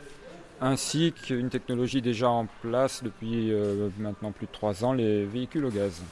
ainsi 0.61 1.13
qu'une 1.13 1.51
technologie 1.51 2.03
déjà 2.03 2.29
en 2.29 2.47
place 2.63 3.03
depuis 3.03 3.53
euh, 3.53 3.89
maintenant 3.99 4.33
plus 4.33 4.47
de 4.47 4.53
trois 4.53 4.85
ans, 4.85 4.93
les 4.93 5.25
véhicules 5.25 5.65
au 5.65 5.71
gaz. 5.71 6.03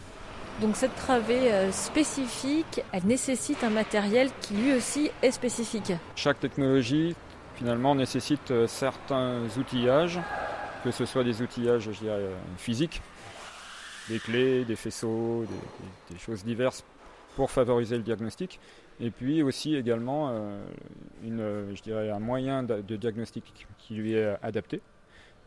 Donc 0.60 0.76
cette 0.76 0.94
travée 0.94 1.52
euh, 1.52 1.72
spécifique, 1.72 2.82
elle 2.92 3.04
nécessite 3.04 3.64
un 3.64 3.70
matériel 3.70 4.30
qui 4.40 4.54
lui 4.54 4.74
aussi 4.74 5.10
est 5.22 5.32
spécifique. 5.32 5.92
Chaque 6.14 6.38
technologie 6.40 7.16
finalement 7.56 7.94
nécessite 7.94 8.50
euh, 8.50 8.66
certains 8.66 9.40
outillages, 9.58 10.20
que 10.84 10.90
ce 10.90 11.06
soit 11.06 11.24
des 11.24 11.42
outillages 11.42 11.90
je 11.90 11.98
dirais, 11.98 12.28
physiques, 12.58 13.00
des 14.08 14.18
clés, 14.18 14.64
des 14.64 14.76
faisceaux, 14.76 15.44
des 16.10 16.18
choses 16.18 16.44
diverses 16.44 16.84
pour 17.36 17.50
favoriser 17.50 17.96
le 17.96 18.02
diagnostic. 18.02 18.60
Et 19.00 19.10
puis 19.10 19.42
aussi 19.42 19.74
également 19.74 20.30
euh, 20.30 20.64
une, 21.24 21.74
je 21.74 21.82
dirais 21.82 22.10
un 22.10 22.20
moyen 22.20 22.62
de 22.62 22.96
diagnostic 22.96 23.66
qui 23.78 23.94
lui 23.94 24.14
est 24.14 24.36
adapté. 24.42 24.80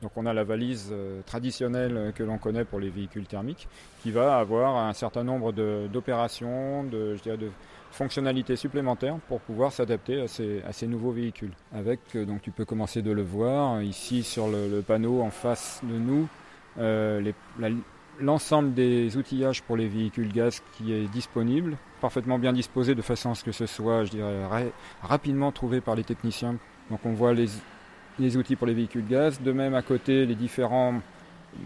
Donc 0.01 0.11
on 0.15 0.25
a 0.27 0.33
la 0.33 0.43
valise 0.43 0.89
euh, 0.91 1.21
traditionnelle 1.25 2.11
que 2.15 2.23
l'on 2.23 2.37
connaît 2.37 2.65
pour 2.65 2.79
les 2.79 2.89
véhicules 2.89 3.25
thermiques 3.25 3.67
qui 4.03 4.11
va 4.11 4.37
avoir 4.37 4.77
un 4.77 4.93
certain 4.93 5.23
nombre 5.23 5.51
d'opérations, 5.87 6.83
de, 6.83 7.15
de, 7.25 7.49
fonctionnalités 7.89 8.57
supplémentaires 8.57 9.17
pour 9.27 9.39
pouvoir 9.39 9.71
s'adapter 9.71 10.21
à 10.21 10.27
ces, 10.27 10.61
à 10.67 10.73
ces, 10.73 10.85
nouveaux 10.85 11.11
véhicules. 11.11 11.53
Avec, 11.73 11.99
euh, 12.15 12.25
donc 12.25 12.41
tu 12.43 12.51
peux 12.51 12.65
commencer 12.65 13.01
de 13.01 13.11
le 13.11 13.23
voir 13.23 13.81
ici 13.81 14.21
sur 14.21 14.49
le, 14.49 14.81
panneau 14.81 15.21
en 15.21 15.31
face 15.31 15.81
de 15.83 15.97
nous, 15.97 16.27
les, 16.77 17.33
la, 17.57 17.69
l'ensemble 18.19 18.73
des 18.73 19.17
outillages 19.17 19.61
pour 19.63 19.77
les 19.77 19.87
véhicules 19.87 20.31
gaz 20.31 20.61
qui 20.73 20.93
est 20.93 21.07
disponible, 21.07 21.77
parfaitement 22.01 22.39
bien 22.39 22.53
disposé 22.53 22.95
de 22.95 23.01
façon 23.01 23.31
à 23.31 23.35
ce 23.35 23.43
que 23.43 23.51
ce 23.51 23.65
soit, 23.65 24.05
je 24.05 24.11
dirais, 24.11 24.71
rapidement 25.01 25.51
trouvé 25.51 25.81
par 25.81 25.95
les 25.95 26.03
techniciens. 26.03 26.57
Donc 26.89 27.01
on 27.05 27.13
voit 27.13 27.33
les, 27.33 27.47
les 28.19 28.37
outils 28.37 28.55
pour 28.55 28.67
les 28.67 28.73
véhicules 28.73 29.07
gaz, 29.07 29.41
de 29.41 29.51
même 29.51 29.73
à 29.75 29.81
côté 29.81 30.25
les 30.25 30.35
différents 30.35 31.01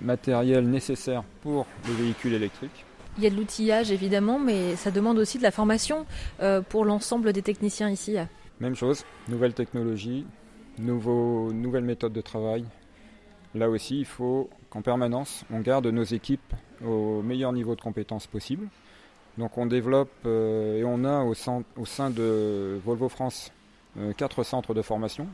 matériels 0.04 0.70
nécessaires 0.70 1.24
pour 1.42 1.66
les 1.88 1.94
véhicules 1.94 2.34
électriques. 2.34 2.86
Il 3.18 3.24
y 3.24 3.28
a 3.28 3.30
de 3.30 3.36
l'outillage 3.36 3.92
évidemment, 3.92 4.40
mais 4.40 4.76
ça 4.76 4.90
demande 4.90 5.18
aussi 5.20 5.38
de 5.38 5.44
la 5.44 5.52
formation 5.52 6.06
euh, 6.42 6.62
pour 6.62 6.86
l'ensemble 6.86 7.34
des 7.34 7.42
techniciens 7.42 7.90
ici. 7.90 8.16
Même 8.62 8.76
chose, 8.76 9.04
nouvelle 9.28 9.54
technologie, 9.54 10.26
nouveaux, 10.80 11.52
nouvelles 11.52 11.84
méthodes 11.84 12.14
de 12.14 12.22
travail. 12.22 12.64
Là 13.54 13.70
aussi, 13.70 14.00
il 14.00 14.06
faut 14.06 14.50
qu'en 14.72 14.82
permanence, 14.82 15.46
on 15.52 15.60
garde 15.60 15.86
nos 15.88 16.04
équipes 16.04 16.54
au 16.84 17.22
meilleur 17.22 17.54
niveau 17.54 17.76
de 17.76 17.82
compétences 17.82 18.26
possible. 18.26 18.68
Donc 19.38 19.58
on 19.58 19.66
développe 19.66 20.12
euh, 20.26 20.80
et 20.80 20.84
on 20.84 21.06
a 21.06 21.24
au, 21.24 21.34
sein 21.36 22.10
de 22.10 22.80
Volvo 22.84 23.08
France 23.08 23.52
euh, 23.98 24.14
quatre 24.14 24.44
centres 24.44 24.74
de 24.74 24.82
formation 24.82 25.28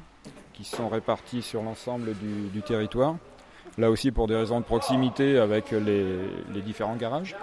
qui 0.54 0.63
sont 0.63 0.89
répartis 0.89 1.41
sur 1.41 1.62
l'ensemble 1.62 2.13
du, 2.52 2.62
territoire. 2.63 3.15
Là 3.78 3.91
aussi 3.91 4.12
pour 4.12 4.28
des 4.28 4.36
raisons 4.36 4.60
de 4.60 4.65
proximité 4.65 5.38
avec 5.38 5.71
les, 5.71 6.62
différents 6.62 6.95
garages. 6.95 7.36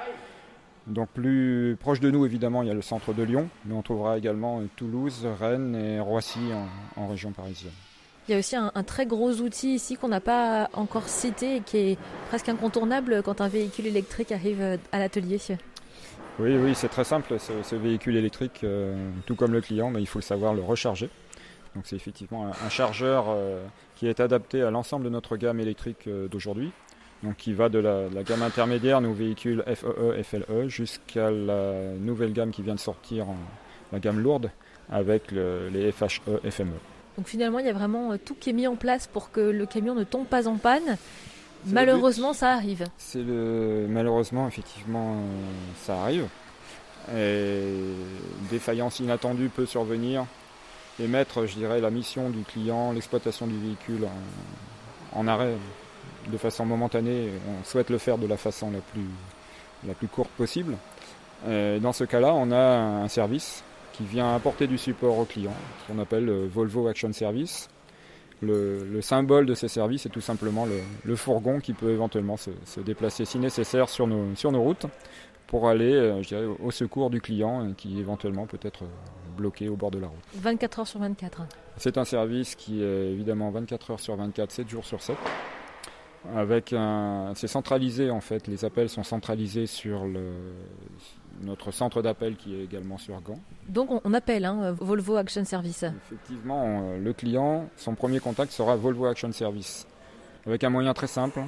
Donc 0.88 1.09
plus 1.11 1.76
proche 1.78 2.00
de 2.00 2.11
nous 2.11 2.26
évidemment 2.26 2.62
il 2.62 2.68
y 2.68 2.70
a 2.70 2.74
le 2.74 2.83
centre 2.83 3.14
de 3.14 3.22
Lyon, 3.22 3.48
mais 3.64 3.74
on 3.74 3.83
trouvera 3.83 4.18
également 4.18 4.61
Toulouse, 4.76 5.26
Rennes 5.40 5.76
et 5.76 6.00
Roissy 6.00 6.50
en 6.96 7.09
région 7.09 7.30
parisienne. 7.30 7.72
Il 8.26 8.32
y 8.32 8.34
a 8.34 8.38
aussi 8.38 8.56
un, 8.56 8.70
très 8.84 9.04
gros 9.04 9.32
outil 9.32 9.74
ici 9.74 9.96
qu'on 9.96 10.08
n'a 10.08 10.20
pas 10.20 10.70
encore 10.72 11.08
cité 11.08 11.56
et 11.56 11.60
qui 11.60 11.76
est 11.76 11.98
presque 12.28 12.48
incontournable 12.48 13.22
quand 13.22 13.42
un 13.42 13.48
véhicule 13.48 13.87
électrique 13.87 14.32
arrive 14.32 14.62
euh, 14.62 14.76
à 14.92 14.98
l'atelier. 14.98 15.38
Oui, 16.38 16.56
oui, 16.56 16.74
c'est 16.74 16.88
très 16.88 17.04
simple. 17.04 17.34
Ce, 17.38 17.74
véhicule 17.74 18.16
électrique, 18.16 18.62
euh, 18.64 18.96
tout 19.26 19.34
comme 19.34 19.52
le 19.52 19.60
client, 19.60 19.90
mais 19.90 20.00
il 20.00 20.06
faut 20.06 20.22
savoir 20.22 20.54
le 20.54 20.62
recharger. 20.62 21.10
Donc 21.74 21.84
c'est 21.87 21.96
effectivement 21.96 22.46
un, 22.46 22.68
chargeur 22.70 23.26
euh, 23.28 23.62
qui 23.94 24.06
est 24.06 24.20
adapté 24.20 24.62
à 24.62 24.70
l'ensemble 24.70 25.04
de 25.04 25.10
notre 25.10 25.37
gamme 25.37 25.60
électrique 25.60 26.08
d'aujourd'hui. 26.30 26.72
Donc 27.22 27.37
qui 27.37 27.52
va 27.52 27.68
de 27.68 27.78
la, 27.78 28.22
gamme 28.22 28.42
intermédiaire, 28.42 29.02
nos 29.02 29.12
véhicules 29.12 29.62
FEE, 29.66 30.22
FLE, 30.22 30.68
jusqu'à 30.68 31.30
la 31.30 31.92
nouvelle 31.98 32.32
gamme 32.32 32.52
qui 32.52 32.62
vient 32.62 32.74
de 32.74 32.80
sortir, 32.80 33.26
la 33.92 33.98
gamme 33.98 34.20
lourde, 34.20 34.50
avec 34.90 35.30
les 35.30 35.92
FHE, 35.92 36.20
FME. 36.50 36.93
Donc 37.16 37.29
finalement, 37.29 37.59
il 37.59 37.66
y 37.66 37.68
a 37.68 37.72
vraiment 37.72 38.12
euh, 38.12 38.18
tout 38.22 38.35
qui 38.35 38.50
est 38.50 38.55
mis 38.55 38.66
en 38.66 38.77
place 38.77 39.07
pour 39.07 39.31
que 39.31 39.40
le 39.40 39.66
camion 39.66 39.94
ne 39.94 40.05
tombe 40.05 40.27
pas 40.27 40.48
en 40.48 40.57
panne. 40.57 40.96
Malheureusement, 41.66 42.35
ça 42.35 42.50
arrive. 42.50 42.85
C'est 42.98 43.22
le 43.22 43.87
malheureusement 43.88 44.46
effectivement 44.46 45.14
euh, 45.14 45.50
ça 45.83 46.03
arrive. 46.03 46.27
Et 47.16 47.74
défaillance 48.50 49.00
inattendue 49.00 49.48
peut 49.48 49.66
survenir 49.66 50.27
et 51.00 51.07
mettre, 51.07 51.46
je 51.46 51.55
dirais, 51.55 51.81
la 51.81 51.90
mission 51.90 52.31
du 52.31 52.42
client, 52.42 52.92
l'exploitation 52.92 53.46
du 53.46 53.59
véhicule 53.59 54.07
en, 55.12 55.27
arrêt 55.27 55.55
de 56.29 56.37
façon 56.38 56.64
momentanée. 56.64 57.31
On 57.48 57.64
souhaite 57.64 57.90
le 57.90 57.98
faire 57.98 58.16
de 58.16 58.27
la 58.27 58.37
façon 58.37 58.70
la 58.70 58.79
plus, 58.79 59.09
la 59.87 59.94
plus 59.94 60.09
courte 60.09 60.31
possible. 60.31 60.77
dans 61.46 61.92
ce 61.92 62.05
cas-là, 62.05 62.33
on 62.33 62.50
a 62.53 62.57
un 63.03 63.09
service 63.09 63.62
qui 63.96 64.04
vient 64.04 64.35
apporter 64.35 64.66
du 64.66 64.78
support 64.78 65.18
au 65.18 65.24
client, 65.24 65.54
ce 65.83 65.92
qu'on 65.92 65.98
appelle 66.00 66.24
le 66.24 66.46
Volvo 66.46 66.88
Action 66.88 67.12
Service. 67.12 67.68
Le, 68.42 69.00
symbole 69.00 69.46
de 69.46 69.54
ces 69.54 69.68
services 69.68 70.04
est 70.04 70.11
tout 70.11 70.20
simplement 70.20 70.66
le, 71.04 71.16
fourgon 71.16 71.61
qui 71.61 71.72
peut 71.72 71.90
éventuellement 71.90 72.37
se, 72.37 72.80
déplacer 72.80 73.24
si 73.24 73.38
nécessaire 73.38 73.88
sur 73.88 74.07
nos, 74.07 74.35
sur 74.35 74.52
nos 74.52 74.61
routes 74.61 74.87
pour 75.46 75.68
aller 75.68 75.92
euh, 75.94 76.22
je 76.22 76.28
dirais, 76.28 76.44
au 76.44 76.70
secours 76.70 77.09
du 77.09 77.22
client 77.22 77.72
qui 77.74 77.98
éventuellement 77.98 78.46
peut 78.46 78.59
être 78.61 78.85
bloqué 79.37 79.68
au 79.68 79.76
bord 79.76 79.90
de 79.90 79.98
la 79.98 80.09
route. 80.09 80.18
24 80.35 80.80
heures 80.80 80.87
sur 80.87 81.00
24 81.00 81.42
C'est 81.78 81.96
un 81.96 82.04
service 82.04 82.54
qui 82.54 82.83
est 82.83 83.12
évidemment 83.12 83.50
24 83.50 83.92
heures 83.92 84.00
sur 84.00 84.16
24, 84.16 84.50
7 84.50 84.68
jours 84.68 84.85
sur 84.85 85.00
7. 85.00 85.16
Avec 86.35 86.72
un, 86.72 87.33
c'est 87.35 87.46
centralisé 87.46 88.11
en 88.11 88.20
fait, 88.20 88.46
les 88.46 88.64
appels 88.64 88.88
sont 88.88 89.04
centralisés 89.04 89.66
sur 89.66 90.04
le, 90.04 90.33
notre 91.42 91.70
centre 91.70 92.02
d'appel 92.02 92.36
qui 92.36 92.54
est 92.54 92.64
également 92.64 92.98
sur 92.98 93.20
Gand. 93.20 93.38
Donc 93.68 93.88
on 94.04 94.14
appelle 94.14 94.44
hein, 94.44 94.72
Volvo 94.72 95.16
Action 95.16 95.44
Service. 95.44 95.84
Effectivement, 96.06 96.82
euh, 96.82 96.98
le 96.98 97.12
client, 97.12 97.68
son 97.76 97.94
premier 97.94 98.20
contact 98.20 98.52
sera 98.52 98.76
Volvo 98.76 99.06
Action 99.06 99.32
Service. 99.32 99.86
Avec 100.46 100.64
un 100.64 100.70
moyen 100.70 100.92
très 100.94 101.06
simple. 101.06 101.40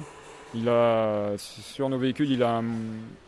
Il 0.55 0.69
a, 0.69 1.33
sur 1.37 1.89
nos 1.89 1.97
véhicules, 1.97 2.31
il 2.31 2.41
a 2.41 2.61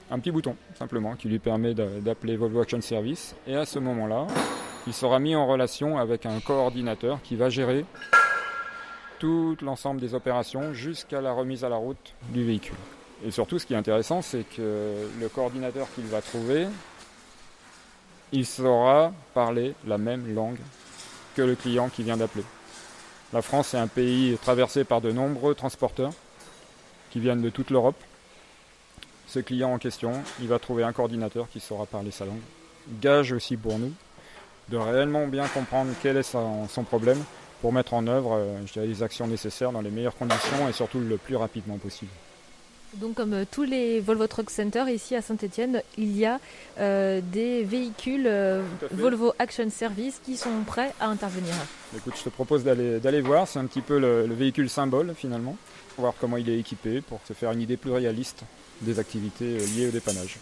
un, 0.09 0.19
petit 0.19 0.31
bouton 0.31 0.55
simplement 0.75 1.15
qui 1.15 1.27
lui 1.27 1.39
permet 1.39 1.73
d'appeler 1.73 2.37
Volvo 2.37 2.61
Action 2.61 2.81
Service. 2.81 3.35
Et 3.45 3.55
à 3.55 3.65
ce 3.65 3.77
moment-là, 3.79 4.25
il 4.87 4.93
sera 4.93 5.19
mis 5.19 5.35
en 5.35 5.45
relation 5.45 5.97
avec 5.97 6.25
un 6.25 6.39
coordinateur 6.39 7.21
qui 7.21 7.35
va 7.35 7.49
gérer 7.49 7.85
tout 9.19 9.57
l'ensemble 9.61 9.99
des 9.99 10.15
opérations 10.15 10.73
jusqu'à 10.73 11.19
la 11.19 11.33
remise 11.33 11.65
à 11.65 11.69
la 11.69 11.75
route 11.75 12.15
du 12.31 12.43
véhicule. 12.43 12.77
Et 13.25 13.32
surtout, 13.32 13.60
ce 13.60 13.65
qui 13.65 13.73
est 13.73 13.77
intéressant, 13.77 14.21
c'est 14.21 14.43
que 14.43 15.10
le 15.19 15.29
coordinateur 15.29 15.88
qu'il 15.93 16.05
va 16.05 16.21
trouver, 16.21 16.67
il 18.32 18.45
saura 18.45 19.12
parler 19.34 19.73
la 19.86 19.97
même 19.97 20.34
langue 20.34 20.60
que 21.36 21.41
le 21.41 21.55
client 21.55 21.89
qui 21.89 22.03
vient 22.03 22.17
d'appeler. 22.17 22.45
La 23.34 23.41
France 23.41 23.73
est 23.73 23.77
un 23.77 23.88
pays 23.88 24.38
traversé 24.41 24.84
par 24.84 25.01
de 25.01 25.12
nombreux 25.12 25.53
transporteurs 25.53 26.13
qui 27.12 27.19
viennent 27.19 27.41
de 27.41 27.49
toute 27.49 27.69
l'Europe. 27.69 28.01
Ce 29.27 29.39
client 29.39 29.73
en 29.73 29.77
question, 29.77 30.13
il 30.39 30.47
va 30.47 30.58
trouver 30.58 30.84
un 30.84 30.93
coordinateur 30.93 31.47
qui 31.49 31.60
saura 31.60 31.86
parler 31.86 32.12
sa 32.12 32.25
langue. 32.25 32.41
Gage 33.01 33.32
aussi 33.32 33.58
pour 33.58 33.77
nous 33.77 33.93
de 34.69 34.77
réellement 34.77 35.27
bien 35.27 35.47
comprendre 35.47 35.91
quel 36.01 36.17
est 36.17 36.23
son, 36.23 36.67
problème 36.88 37.21
pour 37.62 37.73
mettre 37.73 37.93
en 37.93 38.08
œuvre 38.08 38.34
euh, 38.34 38.60
les 38.75 39.03
actions 39.03 39.27
nécessaires 39.27 39.71
dans 39.71 39.82
les 39.82 39.89
meilleures 39.89 40.15
conditions 40.15 40.69
et 40.69 40.73
surtout 40.73 40.99
le 40.99 41.17
plus 41.17 41.36
rapidement 41.36 41.77
possible. 41.77 42.12
Donc 42.95 43.15
comme 43.15 43.34
euh, 43.34 43.45
tous 43.49 43.63
les 43.63 43.99
Volvo 43.99 44.25
Truck 44.25 44.49
Center 44.49 44.84
ici 44.91 45.15
à 45.15 45.21
Saint-Etienne, 45.21 45.84
il 45.97 46.17
y 46.17 46.25
a 46.25 46.39
euh, 46.80 47.21
des 47.21 47.63
véhicules 47.63 48.25
euh, 48.25 48.63
Volvo 48.91 49.34
Action 49.38 49.69
Service 49.69 50.19
qui 50.25 50.36
sont 50.36 50.63
prêts 50.65 50.91
à 50.99 51.08
intervenir. 51.08 51.54
Écoute, 51.95 52.13
je 52.17 52.23
te 52.23 52.30
propose 52.30 52.63
d'aller 52.63 53.21
voir, 53.21 53.47
c'est 53.47 53.60
un 53.60 53.65
petit 53.65 53.82
peu 53.82 53.99
le, 53.99 54.34
véhicule 54.34 54.69
symbole 54.69 55.13
finalement, 55.15 55.56
pour 55.95 56.04
voir 56.04 56.13
comment 56.19 56.38
il 56.38 56.49
est 56.49 56.58
équipé, 56.58 57.02
pour 57.02 57.19
se 57.28 57.34
faire 57.34 57.52
une 57.52 57.62
idée 57.62 57.78
plus 57.78 57.91
réaliste 57.91 58.43
des 58.82 58.97
activités 58.97 59.58
liées 59.75 59.89
au 59.89 59.91
dépannage. 59.91 60.38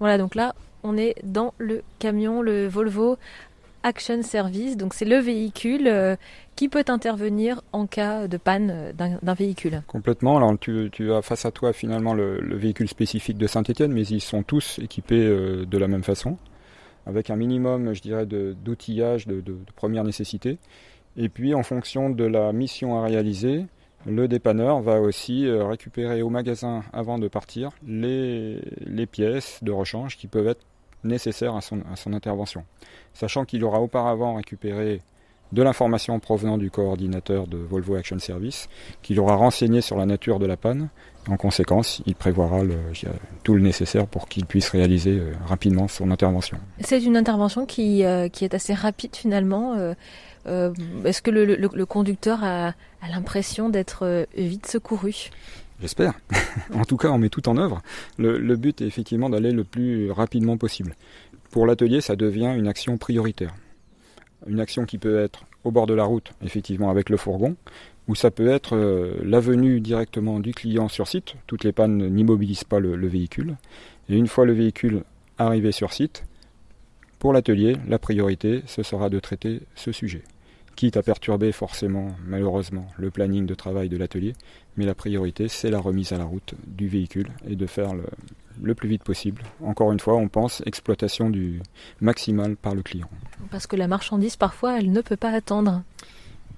Voilà, 0.00 0.18
donc 0.18 0.34
là, 0.34 0.56
on 0.82 0.96
est 0.96 1.14
dans 1.22 1.54
le 1.58 1.82
camion, 2.00 2.42
le 2.42 2.66
Volvo 2.66 3.16
Action 3.82 4.22
Service. 4.22 4.76
Donc 4.76 4.94
c'est 4.94 5.04
le 5.04 5.16
véhicule 5.16 5.88
euh, 5.88 6.16
qui 6.56 6.68
peut 6.68 6.84
intervenir 6.88 7.62
en 7.72 7.86
cas 7.86 8.28
de 8.28 8.36
panne 8.36 8.70
euh, 8.72 8.92
d'un 8.92 9.34
véhicule. 9.34 9.82
Complètement. 9.86 10.36
Alors 10.36 10.58
tu, 10.58 11.12
as 11.12 11.22
face 11.22 11.44
à 11.44 11.50
toi 11.50 11.72
finalement 11.72 12.14
le, 12.14 12.56
véhicule 12.56 12.88
spécifique 12.88 13.38
de 13.38 13.46
Saint-Etienne, 13.46 13.92
mais 13.92 14.06
ils 14.06 14.20
sont 14.20 14.42
tous 14.42 14.78
équipés 14.80 15.26
euh, 15.26 15.66
de 15.66 15.78
la 15.78 15.88
même 15.88 16.04
façon, 16.04 16.36
avec 17.06 17.30
un 17.30 17.36
minimum, 17.36 17.92
je 17.94 18.02
dirais, 18.02 18.26
d'outillage 18.26 19.26
de, 19.26 19.42
première 19.76 20.04
nécessité. 20.04 20.58
Et 21.16 21.28
puis 21.28 21.54
en 21.54 21.62
fonction 21.62 22.10
de 22.10 22.24
la 22.24 22.52
mission 22.52 22.98
à 22.98 23.04
réaliser, 23.04 23.66
Le 24.04 24.26
dépanneur 24.26 24.80
va 24.80 25.00
aussi 25.00 25.48
récupérer 25.48 26.22
au 26.22 26.28
magasin 26.28 26.82
avant 26.92 27.20
de 27.20 27.28
partir 27.28 27.70
les 27.86 29.06
pièces 29.12 29.60
de 29.62 29.70
rechange 29.70 30.16
qui 30.16 30.26
peuvent 30.26 30.48
être 30.48 30.64
nécessaires 31.04 31.54
à 31.54 31.60
son, 31.60 32.12
intervention. 32.12 32.64
Sachant 33.14 33.44
qu'il 33.44 33.64
aura 33.64 33.80
auparavant 33.80 34.34
récupéré 34.34 35.00
de 35.52 35.62
l'information 35.62 36.18
provenant 36.18 36.56
du 36.56 36.70
coordinateur 36.70 37.46
de 37.46 37.58
Volvo 37.58 37.94
Action 37.94 38.18
Service, 38.18 38.68
qu'il 39.02 39.20
aura 39.20 39.36
renseigné 39.36 39.82
sur 39.82 39.98
la 39.98 40.06
nature 40.06 40.38
de 40.38 40.46
la 40.46 40.56
panne. 40.56 40.88
En 41.28 41.36
conséquence, 41.36 42.00
il 42.06 42.14
prévoira 42.14 42.60
tout 43.44 43.54
le 43.54 43.60
nécessaire 43.60 44.06
pour 44.06 44.28
qu'il 44.28 44.46
puisse 44.46 44.70
réaliser 44.70 45.18
euh, 45.18 45.34
rapidement 45.46 45.88
son 45.88 46.10
intervention. 46.10 46.58
C'est 46.80 47.02
une 47.02 47.16
intervention 47.16 47.66
qui, 47.66 48.02
euh, 48.02 48.28
qui 48.28 48.44
est 48.44 48.54
assez 48.54 48.72
rapide 48.72 49.14
finalement. 49.14 49.74
Euh, 49.74 50.72
Est-ce 51.04 51.20
que 51.20 51.30
le, 51.30 51.86
conducteur 51.86 52.42
a 52.42 52.74
l'impression 53.08 53.68
d'être 53.68 54.26
vite 54.34 54.66
secouru? 54.66 55.30
J'espère. 55.82 56.14
en 56.74 56.84
tout 56.84 56.96
cas, 56.96 57.10
on 57.10 57.18
met 57.18 57.28
tout 57.28 57.48
en 57.48 57.58
œuvre. 57.58 57.82
Le, 58.16 58.56
but 58.56 58.80
est 58.80 58.86
effectivement 58.86 59.28
d'aller 59.28 59.52
le 59.52 59.64
plus 59.64 60.10
rapidement 60.10 60.56
possible. 60.56 60.94
Pour 61.50 61.66
l'atelier, 61.66 62.00
ça 62.00 62.16
devient 62.16 62.54
une 62.56 62.68
action 62.68 62.96
prioritaire 62.96 63.52
une 64.46 64.60
action 64.60 64.84
qui 64.84 64.98
peut 64.98 65.18
être 65.18 65.44
au 65.64 65.70
bord 65.70 65.86
de 65.86 65.94
la 65.94 66.04
route, 66.04 66.32
effectivement 66.42 66.90
avec 66.90 67.08
le 67.08 67.16
fourgon, 67.16 67.56
ou 68.08 68.14
ça 68.14 68.30
peut 68.30 68.48
être 68.48 68.76
euh, 68.76 69.14
la 69.24 69.40
venue 69.40 69.80
directement 69.80 70.40
du 70.40 70.52
client 70.52 70.88
sur 70.88 71.06
site. 71.06 71.34
Toutes 71.46 71.64
les 71.64 71.72
pannes 71.72 72.08
n'immobilisent 72.08 72.64
pas 72.64 72.80
le, 72.80 73.06
véhicule. 73.06 73.56
Et 74.08 74.16
une 74.16 74.26
fois 74.26 74.44
le 74.44 74.52
véhicule 74.52 75.04
arrivé 75.38 75.72
sur 75.72 75.92
site, 75.92 76.24
pour 77.18 77.32
l'atelier, 77.32 77.76
la 77.88 78.00
priorité, 78.00 78.62
ce 78.66 78.82
sera 78.82 79.08
de 79.08 79.20
traiter 79.20 79.60
ce 79.76 79.92
sujet. 79.92 80.22
Quitte 80.82 80.96
à 80.96 81.02
perturber 81.04 81.52
forcément, 81.52 82.08
malheureusement, 82.26 82.88
le 82.96 83.12
planning 83.12 83.46
de 83.46 83.54
travail 83.54 83.88
de 83.88 83.96
l'atelier, 83.96 84.32
mais 84.76 84.84
la 84.84 84.96
priorité, 84.96 85.46
c'est 85.46 85.70
la 85.70 85.78
remise 85.78 86.12
à 86.12 86.18
la 86.18 86.24
route 86.24 86.54
du 86.66 86.88
véhicule 86.88 87.28
et 87.48 87.54
de 87.54 87.66
faire 87.66 87.94
le, 87.94 88.02
le 88.60 88.74
plus 88.74 88.88
vite 88.88 89.04
possible. 89.04 89.42
Encore 89.64 89.92
une 89.92 90.00
fois, 90.00 90.16
on 90.16 90.26
pense 90.26 90.60
exploitation 90.66 91.30
du 91.30 91.60
maximal 92.00 92.56
par 92.56 92.74
le 92.74 92.82
client. 92.82 93.08
Parce 93.52 93.68
que 93.68 93.76
la 93.76 93.86
marchandise, 93.86 94.34
parfois, 94.34 94.76
elle 94.76 94.90
ne 94.90 95.00
peut 95.02 95.14
pas 95.16 95.30
attendre. 95.30 95.84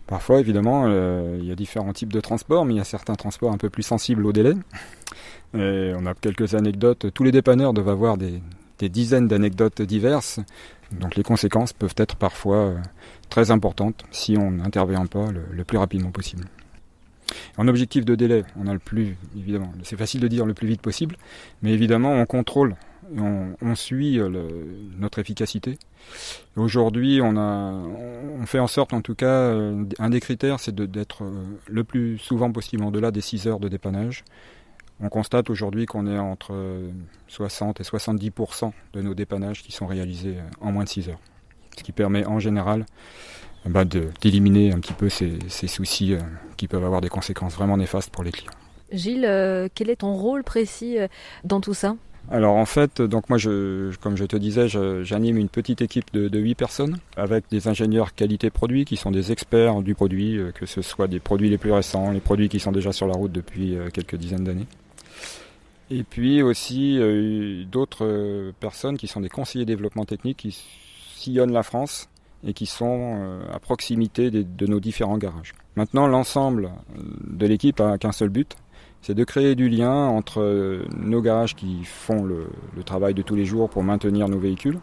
Parfois, 0.06 0.40
évidemment, 0.40 0.84
euh, 0.86 1.36
il 1.38 1.44
y 1.44 1.52
a 1.52 1.54
différents 1.54 1.92
types 1.92 2.10
de 2.10 2.20
transports, 2.20 2.64
mais 2.64 2.72
il 2.72 2.78
y 2.78 2.80
a 2.80 2.84
certains 2.84 3.16
transports 3.16 3.52
un 3.52 3.58
peu 3.58 3.68
plus 3.68 3.82
sensibles 3.82 4.24
au 4.24 4.32
délai. 4.32 4.54
Et 5.52 5.92
on 5.94 6.06
a 6.06 6.14
quelques 6.14 6.54
anecdotes. 6.54 7.12
Tous 7.12 7.24
les 7.24 7.30
dépanneurs 7.30 7.74
doivent 7.74 7.90
avoir 7.90 8.16
des, 8.16 8.40
des 8.78 8.88
dizaines 8.88 9.28
d'anecdotes 9.28 9.82
diverses. 9.82 10.40
Donc 10.92 11.16
les 11.16 11.22
conséquences 11.22 11.72
peuvent 11.72 11.94
être 11.96 12.16
parfois 12.16 12.56
euh, 12.56 12.78
très 13.30 13.50
importantes 13.50 14.04
si 14.10 14.36
on 14.36 14.50
n'intervient 14.50 15.06
pas 15.06 15.28
le, 15.30 15.64
plus 15.64 15.78
rapidement 15.78 16.10
possible. 16.10 16.44
En 17.56 17.66
objectif 17.68 18.04
de 18.04 18.14
délai, 18.14 18.44
on 18.56 18.66
a 18.66 18.72
le 18.72 18.78
plus, 18.78 19.16
évidemment, 19.36 19.72
c'est 19.82 19.96
facile 19.96 20.20
de 20.20 20.28
dire 20.28 20.46
le 20.46 20.54
plus 20.54 20.68
vite 20.68 20.82
possible, 20.82 21.16
mais 21.62 21.72
évidemment, 21.72 22.12
on 22.12 22.26
contrôle, 22.26 22.76
on, 23.16 23.56
on 23.60 23.74
suit 23.74 24.16
le, 24.16 24.46
notre 24.98 25.18
efficacité. 25.18 25.78
Aujourd'hui, 26.56 27.20
on, 27.22 28.46
fait 28.46 28.58
en 28.58 28.66
sorte, 28.66 28.92
en 28.92 29.00
tout 29.00 29.14
cas, 29.14 29.52
un 29.98 30.10
des 30.10 30.20
critères, 30.20 30.60
c'est 30.60 30.74
d'être 30.74 31.24
le 31.66 31.84
plus 31.84 32.18
souvent 32.18 32.52
possible 32.52 32.84
en 32.84 32.90
delà 32.90 33.10
des 33.10 33.22
6 33.22 33.46
heures 33.46 33.60
de 33.60 33.68
dépannage. 33.68 34.22
On 35.00 35.08
constate 35.08 35.50
aujourd'hui 35.50 35.86
qu'on 35.86 36.06
est 36.06 36.18
entre 36.18 36.54
60 37.28 37.80
et 37.80 37.82
70% 37.82 38.72
de 38.92 39.02
nos 39.02 39.14
dépannages 39.14 39.62
qui 39.62 39.72
sont 39.72 39.86
réalisés 39.86 40.36
en 40.60 40.72
moins 40.72 40.84
de 40.84 40.88
6 40.88 41.08
heures. 41.08 41.20
Ce 41.76 41.82
qui 41.82 41.92
permet 41.92 42.24
en 42.24 42.38
général 42.38 42.86
bah 43.66 43.84
d'éliminer 43.84 44.72
un 44.72 44.78
petit 44.78 44.92
peu 44.92 45.08
ces, 45.08 45.38
ces 45.48 45.66
soucis 45.66 46.12
euh, 46.12 46.20
qui 46.58 46.68
peuvent 46.68 46.84
avoir 46.84 47.00
des 47.00 47.08
conséquences 47.08 47.54
vraiment 47.54 47.78
néfastes 47.78 48.10
pour 48.10 48.22
les 48.22 48.30
clients. 48.30 48.52
Gilles, 48.92 49.24
euh, 49.24 49.68
quel 49.74 49.88
est 49.88 49.96
ton 49.96 50.12
rôle 50.12 50.44
précis 50.44 50.98
euh, 50.98 51.08
dans 51.44 51.62
tout 51.62 51.72
ça? 51.72 51.96
Alors 52.30 52.56
en 52.56 52.64
fait, 52.64 53.02
donc 53.02 53.28
moi, 53.28 53.36
je, 53.36 53.94
comme 53.96 54.16
je 54.16 54.24
te 54.24 54.36
disais, 54.36 54.66
j'anime 54.68 55.36
une 55.36 55.50
petite 55.50 55.82
équipe 55.82 56.12
de, 56.14 56.28
de 56.28 56.38
8 56.38 56.54
personnes 56.54 56.96
avec 57.16 57.44
des 57.50 57.68
ingénieurs 57.68 58.14
qualité 58.14 58.48
produit 58.48 58.86
qui 58.86 58.96
sont 58.96 59.10
des 59.10 59.30
experts 59.30 59.82
du 59.82 59.94
produit, 59.94 60.38
euh, 60.38 60.50
que 60.50 60.64
ce 60.64 60.80
soit 60.80 61.06
des 61.06 61.20
produits 61.20 61.50
les 61.50 61.58
plus 61.58 61.72
récents, 61.72 62.10
les 62.10 62.20
produits 62.20 62.48
qui 62.48 62.60
sont 62.60 62.72
déjà 62.72 62.92
sur 62.92 63.06
la 63.06 63.14
route 63.14 63.32
depuis 63.32 63.76
euh, 63.76 63.90
quelques 63.92 64.16
dizaines 64.16 64.44
d'années. 64.44 64.66
Et 65.90 66.02
puis 66.02 66.42
aussi 66.42 66.98
euh, 66.98 67.64
d'autres 67.64 68.06
euh, 68.06 68.52
personnes 68.58 68.96
qui 68.96 69.06
sont 69.06 69.20
des 69.20 69.28
conseillers 69.28 69.66
développement 69.66 70.04
technique 70.04 70.38
qui 70.38 70.64
sillonnent 71.16 71.52
la 71.52 71.62
France 71.62 72.08
et 72.46 72.54
qui 72.54 72.66
sont 72.66 73.16
euh, 73.18 73.42
à 73.52 73.58
proximité 73.58 74.30
de 74.30 74.66
nos 74.66 74.80
différents 74.80 75.18
garages. 75.18 75.52
Maintenant, 75.76 76.06
l'ensemble 76.06 76.70
de 76.96 77.46
l'équipe 77.46 77.80
a 77.80 77.98
qu'un 77.98 78.12
seul 78.12 78.28
but, 78.28 78.56
c'est 79.02 79.14
de 79.14 79.24
créer 79.24 79.54
du 79.54 79.68
lien 79.68 80.06
entre 80.06 80.82
nos 80.96 81.20
garages 81.20 81.54
qui 81.54 81.84
font 81.84 82.22
le, 82.24 82.48
travail 82.86 83.12
de 83.12 83.22
tous 83.22 83.34
les 83.34 83.44
jours 83.44 83.68
pour 83.68 83.82
maintenir 83.82 84.28
nos 84.28 84.38
véhicules 84.38 84.78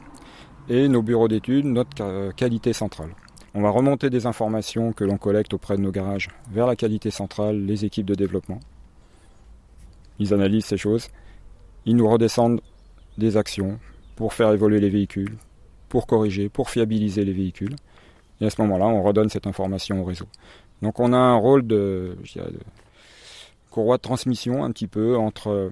et 0.70 0.88
nos 0.88 1.02
bureaux 1.02 1.28
d'études, 1.28 1.66
notre 1.66 2.32
qualité 2.34 2.74
centrale. 2.74 3.10
On 3.56 3.62
va 3.62 3.70
remonter 3.70 4.10
des 4.10 4.28
informations 4.28 4.94
que 4.94 5.04
l'on 5.04 5.18
collecte 5.18 5.54
auprès 5.54 5.76
de 5.76 5.82
nos 5.82 5.92
garages 5.92 6.30
vers 6.52 6.68
la 6.68 6.76
qualité 6.76 7.10
centrale, 7.10 7.66
les 7.66 7.84
équipes 7.86 8.06
de 8.06 8.16
développement. 8.16 8.60
Ils 10.22 10.36
analysent 10.36 10.66
ces 10.66 10.78
choses, 10.78 11.10
ils 11.88 11.96
nous 11.96 12.08
redescendent 12.08 12.62
des 13.18 13.38
actions 13.38 13.80
pour 14.16 14.34
faire 14.34 14.52
évoluer 14.52 14.80
les 14.80 14.92
véhicules, 14.92 15.36
pour 15.90 16.06
corriger, 16.06 16.48
pour 16.48 16.70
fiabiliser 16.70 17.26
les 17.26 17.34
véhicules. 17.34 17.76
Et 18.40 18.46
à 18.46 18.52
ce 18.52 18.62
moment-là, 18.62 18.86
on 18.86 19.02
redonne 19.02 19.30
cette 19.30 19.48
information 19.48 20.00
au 20.00 20.04
réseau. 20.04 20.28
Donc 20.84 21.00
on 21.00 21.12
a 21.12 21.18
un 21.18 21.38
rôle 21.38 21.66
de, 21.66 22.16
courroie 23.72 23.98
de 23.98 24.04
transmission 24.04 24.64
un 24.64 24.72
petit 24.72 24.86
peu 24.86 25.18
entre 25.18 25.72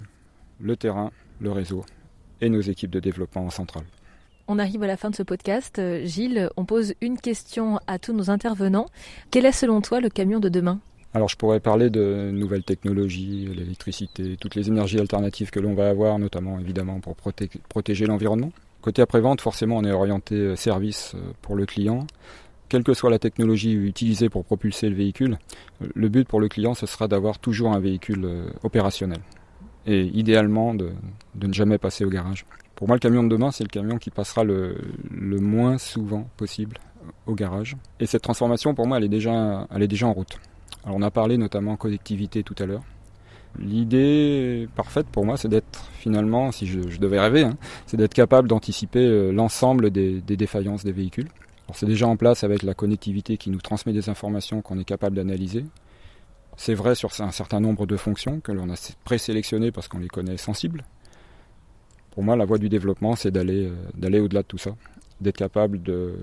le 0.60 0.76
terrain, 0.76 1.12
le 1.40 1.52
réseau 1.52 1.86
et 2.42 2.50
nos 2.50 2.62
équipes 2.62 2.92
de 2.92 3.00
développement 3.00 3.46
en 3.46 3.52
centrale. 3.52 3.86
On 4.48 4.58
arrive 4.58 4.82
à 4.82 4.88
la 4.88 4.98
fin 4.98 5.12
de 5.12 5.16
ce 5.16 5.22
podcast. 5.22 5.80
Gilles, 6.06 6.50
on 6.58 6.66
pose 6.66 6.96
une 7.02 7.20
question 7.20 7.80
à 7.86 8.00
tous 8.00 8.14
nos 8.14 8.32
intervenants. 8.32 8.88
Quel 9.30 9.46
est 9.46 9.52
selon 9.52 9.80
toi 9.82 10.00
le 10.00 10.10
camion 10.10 10.40
de 10.40 10.50
demain? 10.50 10.80
Alors 11.14 11.28
je 11.28 11.36
pourrais 11.36 11.60
parler 11.60 11.90
de 11.90 12.30
nouvelles 12.32 12.64
technologies, 12.64 13.48
l'électricité, 13.56 14.38
toutes 14.40 14.56
les 14.56 14.68
énergies 14.68 15.00
alternatives 15.00 15.50
que 15.50 15.60
l'on 15.60 15.74
va 15.74 15.90
avoir, 15.90 16.20
notamment 16.20 16.60
évidemment 16.60 17.00
pour 17.00 17.16
proté 17.16 17.50
protéger 17.68 18.06
l'environnement. 18.06 18.52
Côté 18.82 19.02
après-vente, 19.02 19.42
forcément, 19.42 19.78
on 19.78 19.84
est 19.84 19.92
orienté 19.92 20.36
euh, 20.36 20.56
service 20.56 21.14
euh, 21.16 21.34
pour 21.42 21.56
le 21.56 21.66
client. 21.66 22.08
Quelle 22.70 22.84
que 22.84 22.94
soit 22.94 23.10
la 23.10 23.20
technologie 23.20 23.74
utilisée 23.74 24.30
pour 24.30 24.46
propulser 24.46 24.90
le 24.90 24.96
véhicule, 24.96 25.38
le 25.82 26.08
but 26.08 26.28
pour 26.28 26.40
le 26.40 26.48
client, 26.48 26.76
ce 26.76 26.86
sera 26.86 27.08
d'avoir 27.08 27.40
toujours 27.40 27.74
un 27.74 27.80
véhicule 27.80 28.24
euh, 28.24 28.50
opérationnel. 28.64 29.20
Et 29.86 30.04
idéalement, 30.04 30.76
de, 30.76 30.92
ne 31.42 31.54
jamais 31.54 31.78
passer 31.78 32.06
au 32.06 32.10
garage. 32.10 32.46
Pour 32.76 32.88
moi, 32.88 32.96
le 32.96 33.00
camion 33.00 33.24
de 33.24 33.30
demain, 33.30 33.52
c'est 33.52 33.64
le 33.64 33.70
camion 33.70 33.98
qui 33.98 34.12
passera 34.12 34.44
le, 34.44 34.78
moins 35.12 35.78
souvent 35.78 36.30
possible 36.38 36.78
au 37.26 37.34
garage. 37.34 37.76
Et 38.00 38.06
cette 38.06 38.22
transformation, 38.22 38.76
pour 38.76 38.88
moi, 38.88 38.98
elle 38.98 39.04
est 39.04 39.10
déjà 39.10 39.32
en 39.32 40.14
route. 40.14 40.40
Alors, 40.84 40.98
on 40.98 41.02
a 41.02 41.12
parlé 41.12 41.38
notamment 41.38 41.76
connectivité 41.76 42.44
tout 42.44 42.56
à 42.60 42.66
l'heure. 42.66 42.84
L'idée 43.58 44.68
parfaite 44.76 45.08
pour 45.08 45.26
moi, 45.26 45.36
c'est 45.36 45.48
d'être 45.48 45.86
finalement, 45.94 46.52
si 46.52 46.68
je, 46.68 46.98
devais 47.00 47.20
rêver, 47.20 47.44
hein, 47.44 47.58
c'est 47.88 47.98
d'être 47.98 48.14
capable 48.14 48.48
d'anticiper 48.48 49.06
euh, 49.06 49.32
l'ensemble 49.32 49.90
des, 49.90 50.22
des, 50.22 50.38
défaillances 50.38 50.84
des 50.84 50.92
véhicules. 50.92 51.28
C'est 51.74 51.86
déjà 51.86 52.08
en 52.08 52.16
place 52.16 52.44
avec 52.44 52.64
la 52.64 52.74
connectivité 52.74 53.38
qui 53.38 53.50
nous 53.50 53.60
transmet 53.60 53.94
des 53.94 54.10
informations 54.10 54.62
qu'on 54.62 54.80
est 54.80 54.86
capable 54.86 55.16
d'analyser. 55.16 55.66
C'est 56.58 56.74
vrai 56.74 56.96
sur 56.96 57.10
un 57.22 57.32
certain 57.32 57.60
nombre 57.60 57.86
de 57.86 57.96
fonctions 57.96 58.40
que 58.40 58.52
l'on 58.52 58.70
a 58.70 58.94
présélectionnées 59.04 59.72
parce 59.72 59.88
qu'on 59.88 60.00
les 60.00 60.08
connaît 60.08 60.38
sensibles. 60.38 60.84
Pour 62.12 62.24
moi, 62.24 62.36
la 62.36 62.46
voie 62.46 62.58
du 62.58 62.70
développement, 62.70 63.16
c'est 63.16 63.32
d'aller 63.32 63.66
euh, 63.68 63.76
d'aller 63.96 64.20
au-delà 64.20 64.42
de 64.42 64.48
tout 64.48 64.58
ça, 64.58 64.72
d'être 65.22 65.38
capable 65.38 65.82
de 65.82 66.16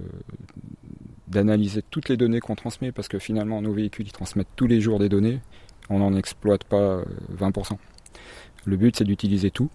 d'analyser 1.28 1.82
toutes 1.90 2.08
les 2.08 2.16
données 2.16 2.40
qu'on 2.40 2.54
transmet 2.54 2.92
parce 2.92 3.08
que 3.08 3.18
finalement 3.18 3.60
nos 3.60 3.72
véhicules 3.72 4.06
ils 4.06 4.12
transmettent 4.12 4.54
tous 4.56 4.66
les 4.66 4.80
jours 4.80 4.98
des 4.98 5.08
données 5.08 5.40
on 5.90 5.98
n'en 5.98 6.14
exploite 6.14 6.64
pas 6.64 7.02
20%. 7.38 7.72
Euh, 7.72 7.76
Le 8.64 8.76
but, 8.76 8.96
c'est 8.96 9.04
d'utiliser 9.04 9.50
tout 9.50 9.70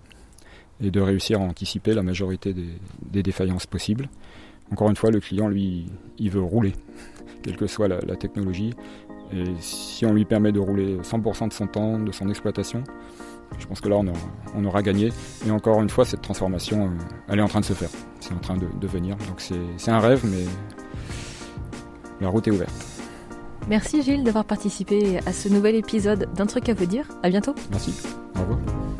et 0.83 0.89
de 0.89 0.99
réussir 0.99 1.39
à 1.39 1.43
anticiper 1.43 1.93
la 1.93 2.01
majorité 2.01 2.53
des, 2.53 3.23
défaillances 3.23 3.67
possibles. 3.67 4.09
Encore 4.71 4.89
une 4.89 4.95
fois, 4.95 5.11
le 5.11 5.19
client, 5.19 5.47
lui, 5.47 5.85
il 6.17 6.31
veut 6.31 6.41
rouler, 6.41 6.73
quelle 7.43 7.55
que 7.55 7.67
soit 7.67 7.87
la, 7.87 8.15
technologie. 8.15 8.73
Et 9.33 9.45
si 9.59 10.05
on 10.05 10.13
lui 10.13 10.25
permet 10.25 10.51
de 10.51 10.59
rouler 10.59 10.97
100% 10.97 11.49
de 11.49 11.53
son 11.53 11.67
temps, 11.67 11.99
de 11.99 12.11
son 12.11 12.29
exploitation, 12.29 12.83
je 13.59 13.65
pense 13.67 13.79
que 13.79 13.89
là, 13.89 13.97
on 13.97 14.07
aura, 14.07 14.19
on 14.55 14.65
aura 14.65 14.81
gagné. 14.81 15.11
Et 15.45 15.51
encore 15.51 15.81
une 15.81 15.89
fois, 15.89 16.03
cette 16.03 16.21
transformation, 16.21 16.85
euh, 16.85 16.89
elle 17.29 17.39
est 17.39 17.43
en 17.43 17.47
train 17.47 17.59
de 17.59 17.65
se 17.65 17.73
faire. 17.73 17.89
C'est 18.19 18.33
en 18.33 18.39
train 18.39 18.57
de, 18.57 18.67
de 18.79 18.87
venir. 18.87 19.15
Donc 19.27 19.39
c'est 19.39 19.91
un 19.91 19.99
rêve, 19.99 20.25
mais 20.25 20.45
la 22.21 22.29
route 22.29 22.47
est 22.47 22.51
ouverte. 22.51 22.71
Merci 23.67 24.01
Gilles 24.01 24.23
d'avoir 24.23 24.45
participé 24.45 25.19
à 25.25 25.33
ce 25.33 25.49
nouvel 25.49 25.75
épisode 25.75 26.29
d'un 26.35 26.45
truc 26.45 26.69
à 26.69 26.73
vous 26.73 26.85
dire. 26.85 27.05
À 27.23 27.29
bientôt. 27.29 27.55
Merci. 27.71 27.93
Au 28.35 28.41
revoir. 28.41 28.90